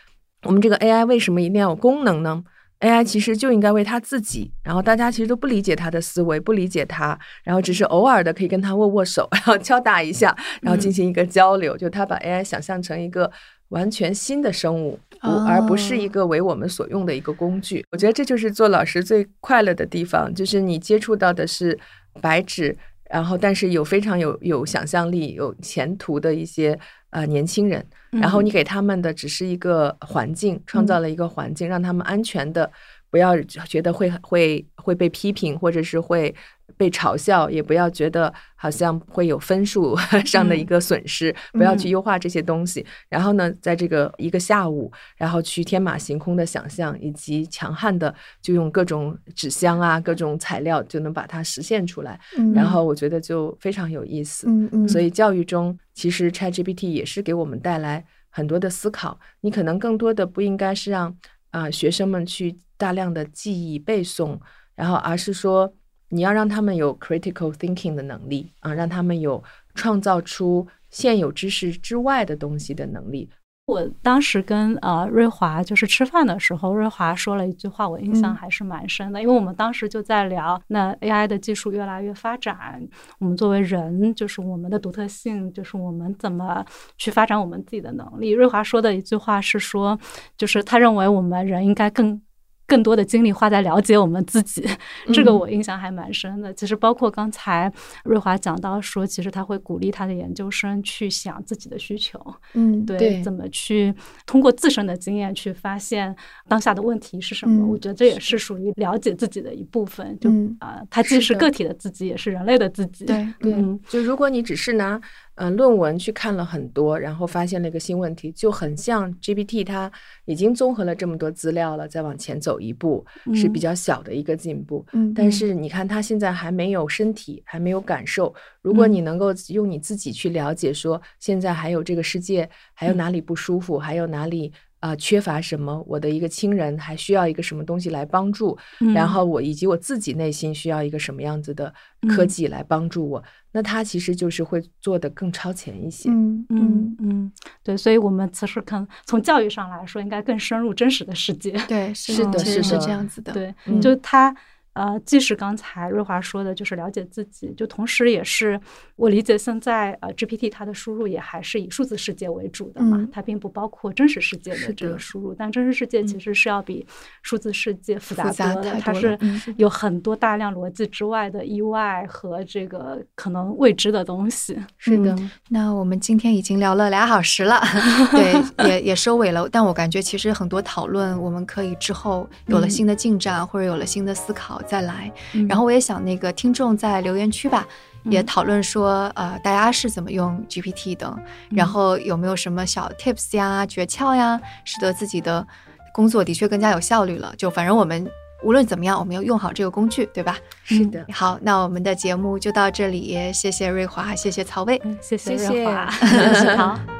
[0.45, 2.43] 我们这个 AI 为什么一定要有功能呢
[2.81, 13.31] ？AI 其实就应该为他自己，然后大家其实都不理解他的思维，不理解他，然后只是偶尔的可以跟他握握手，然后敲打一下，然后进行一个交流，就他把 AI 想象成一个
[13.75, 17.85] 完全新的生物，不而不是一哦个为我们所用的一个工具。
[17.91, 21.79] 我觉得这就是做老师最快乐的地方，就是你接触到的是
[22.23, 22.77] 白纸，
[23.11, 26.79] 然后但是有非常有有想象力、有前途的一些
[27.11, 32.71] 呃年轻人，然后你给他们的只是一个环境，创造了一个环境，让他们安全的。
[33.11, 36.35] 不要觉得会会会被批评，或者是会
[36.77, 42.85] 被嘲笑，也不要觉得好像会有分数 上的一个损失，不要去优化这些东西。
[43.09, 48.13] 然后呢，在这个一个下午，然后去天马行空的想象，以及强悍的
[48.43, 52.19] 就用各种纸箱啊、各种材料就能把它实现出来。
[52.39, 54.47] 嗯然后我觉得就非常有意思。
[54.49, 59.19] 嗯嗯，所以教育中，其实 ChatGPT 也是给我们带来很多的思考。
[59.41, 61.17] 你可能更多的不应该是让
[61.51, 64.37] 啊、学生们去大量的记忆背诵，
[64.75, 65.73] 然后而是说
[66.09, 69.43] 你要让他们有 critical thinking 的能力啊，让他们有
[69.75, 73.29] 创造出现有知识之外的东西的能力。
[73.67, 82.87] 我当时跟呃瑞华就是吃饭的时候，瑞华说了一句话，我印象嗯还是蛮深的，因为我们当时就在聊，那 AI 的技术越来越发展，
[83.19, 86.63] 我们作为人，就是我们的独特性，就是我们怎么
[86.99, 88.33] 去发展我们自己的能力。
[88.33, 89.99] 瑞华说的一句话是说，
[90.37, 92.21] 就是他认为我们人应该更。
[92.67, 94.67] 更多的精力花在了解我们自己，
[95.13, 96.53] 这个嗯我印象还蛮深的。
[96.55, 97.73] 其实包括刚才
[98.05, 102.19] 瑞华讲到说，其实他会鼓励他的研究生去想自己的需求，
[102.55, 103.95] 嗯对，对怎么去
[104.27, 106.15] 通过自身的经验去发现
[106.49, 107.65] 当下的问题是什么？
[107.65, 110.17] 嗯我觉得这也是属于了解自己的一部分。
[110.21, 113.05] 就嗯啊、它既是个体的自己，也是人类的自己。
[113.05, 115.01] 对对嗯，就如果你只是拿
[115.37, 119.91] 嗯、呃论文去看了很多，然后发现了一个新问题，就很像 GPT，它
[120.25, 123.05] 已经综合了这么多资料了，再往前走一步
[123.35, 124.85] 是比嗯较小的一个进步。
[124.93, 128.35] 嗯，但嗯是你看，它现在还没有身体，还没有感受。
[128.63, 134.53] 如果你能够用你自己去了解，说现在还有这个世界，还有哪里不舒服，还有哪里
[134.85, 138.55] 啊、缺乏什么，我的一个亲人还需要一个什么东西来帮助，
[138.95, 141.73] 然嗯后我以及我自己内心需要一个什么样子的
[142.07, 146.11] 科嗯技来帮助我，那他其实就是会做的更超前一些。
[146.11, 147.33] 嗯嗯嗯，嗯，
[147.63, 151.53] 对，所以我们其实看从教育上来说，应该更深入真实的世界。
[151.67, 154.37] 对， 是的是的是是这样子的，对，嗯就他
[154.75, 158.61] 呃，既是刚才瑞华说的，就是了解自己，就同时也是
[158.97, 166.85] 我理解现在呃 GPT 它的输入也还是以数字世界为主的嘛，它并不包括真实世界的这个输入，但真实世界其实是要比
[167.23, 169.19] 数字世界复杂多的，它是
[169.57, 174.59] 有很多大量逻辑之外的意外和这个可能未知的东西。
[174.77, 174.99] 是。
[174.99, 175.17] 的，
[175.51, 177.61] 那我们今天已经聊了俩小时了，
[178.11, 184.61] 对，也也收尾了，但我感觉其实很多讨论我们可以之后有了新的进展或者有了新的思考。
[184.67, 185.11] 再来，
[185.49, 187.67] 然后我也想那个听众在留言区吧，
[188.05, 191.17] 也讨论说，呃，大家是怎么用 GPT 的，
[191.51, 195.47] 然后有没有什么小 tips 呀、诀窍呀，使得自己的
[195.93, 197.35] 工作的确更加有效率了。
[197.37, 198.07] 就反正我们
[198.43, 200.37] 无论怎么样，我们要用好这个工具，对吧？
[200.65, 201.05] 是的。
[201.13, 205.87] 好，那我们的节目就到这里，谢谢瑞华，谢谢曹魏，谢谢瑞华，
[206.57, 206.94] 好。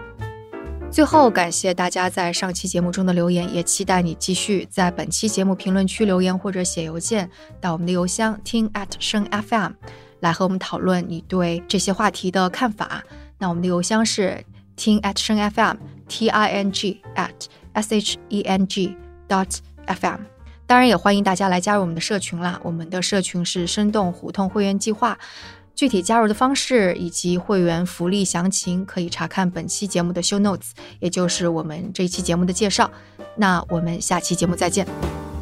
[0.95, 7.29] 最后，感谢大家在上期节目中的留言，也期待你继续在本期节目评论区留言或者写邮件
[7.61, 9.73] 到我们的邮箱听 at 声 FM，
[10.21, 13.03] 来和我们讨论你对这些话题的看法。
[13.39, 14.45] 那我们的邮箱是
[14.77, 18.97] 听 at 声 FM t i n g at s h e n g
[19.29, 20.21] dot f m。
[20.65, 22.61] 当然，也欢迎大家来加入我们的社群啦。
[22.63, 25.19] 我们的社群是生动胡同会员计划。
[25.75, 30.71] 具体加入的方式以及会员福利详情，可以查看本期节目的 show notes，
[31.01, 32.91] 也就是我们这一期节目的介绍。
[33.37, 35.34] 那我们下期节目再见。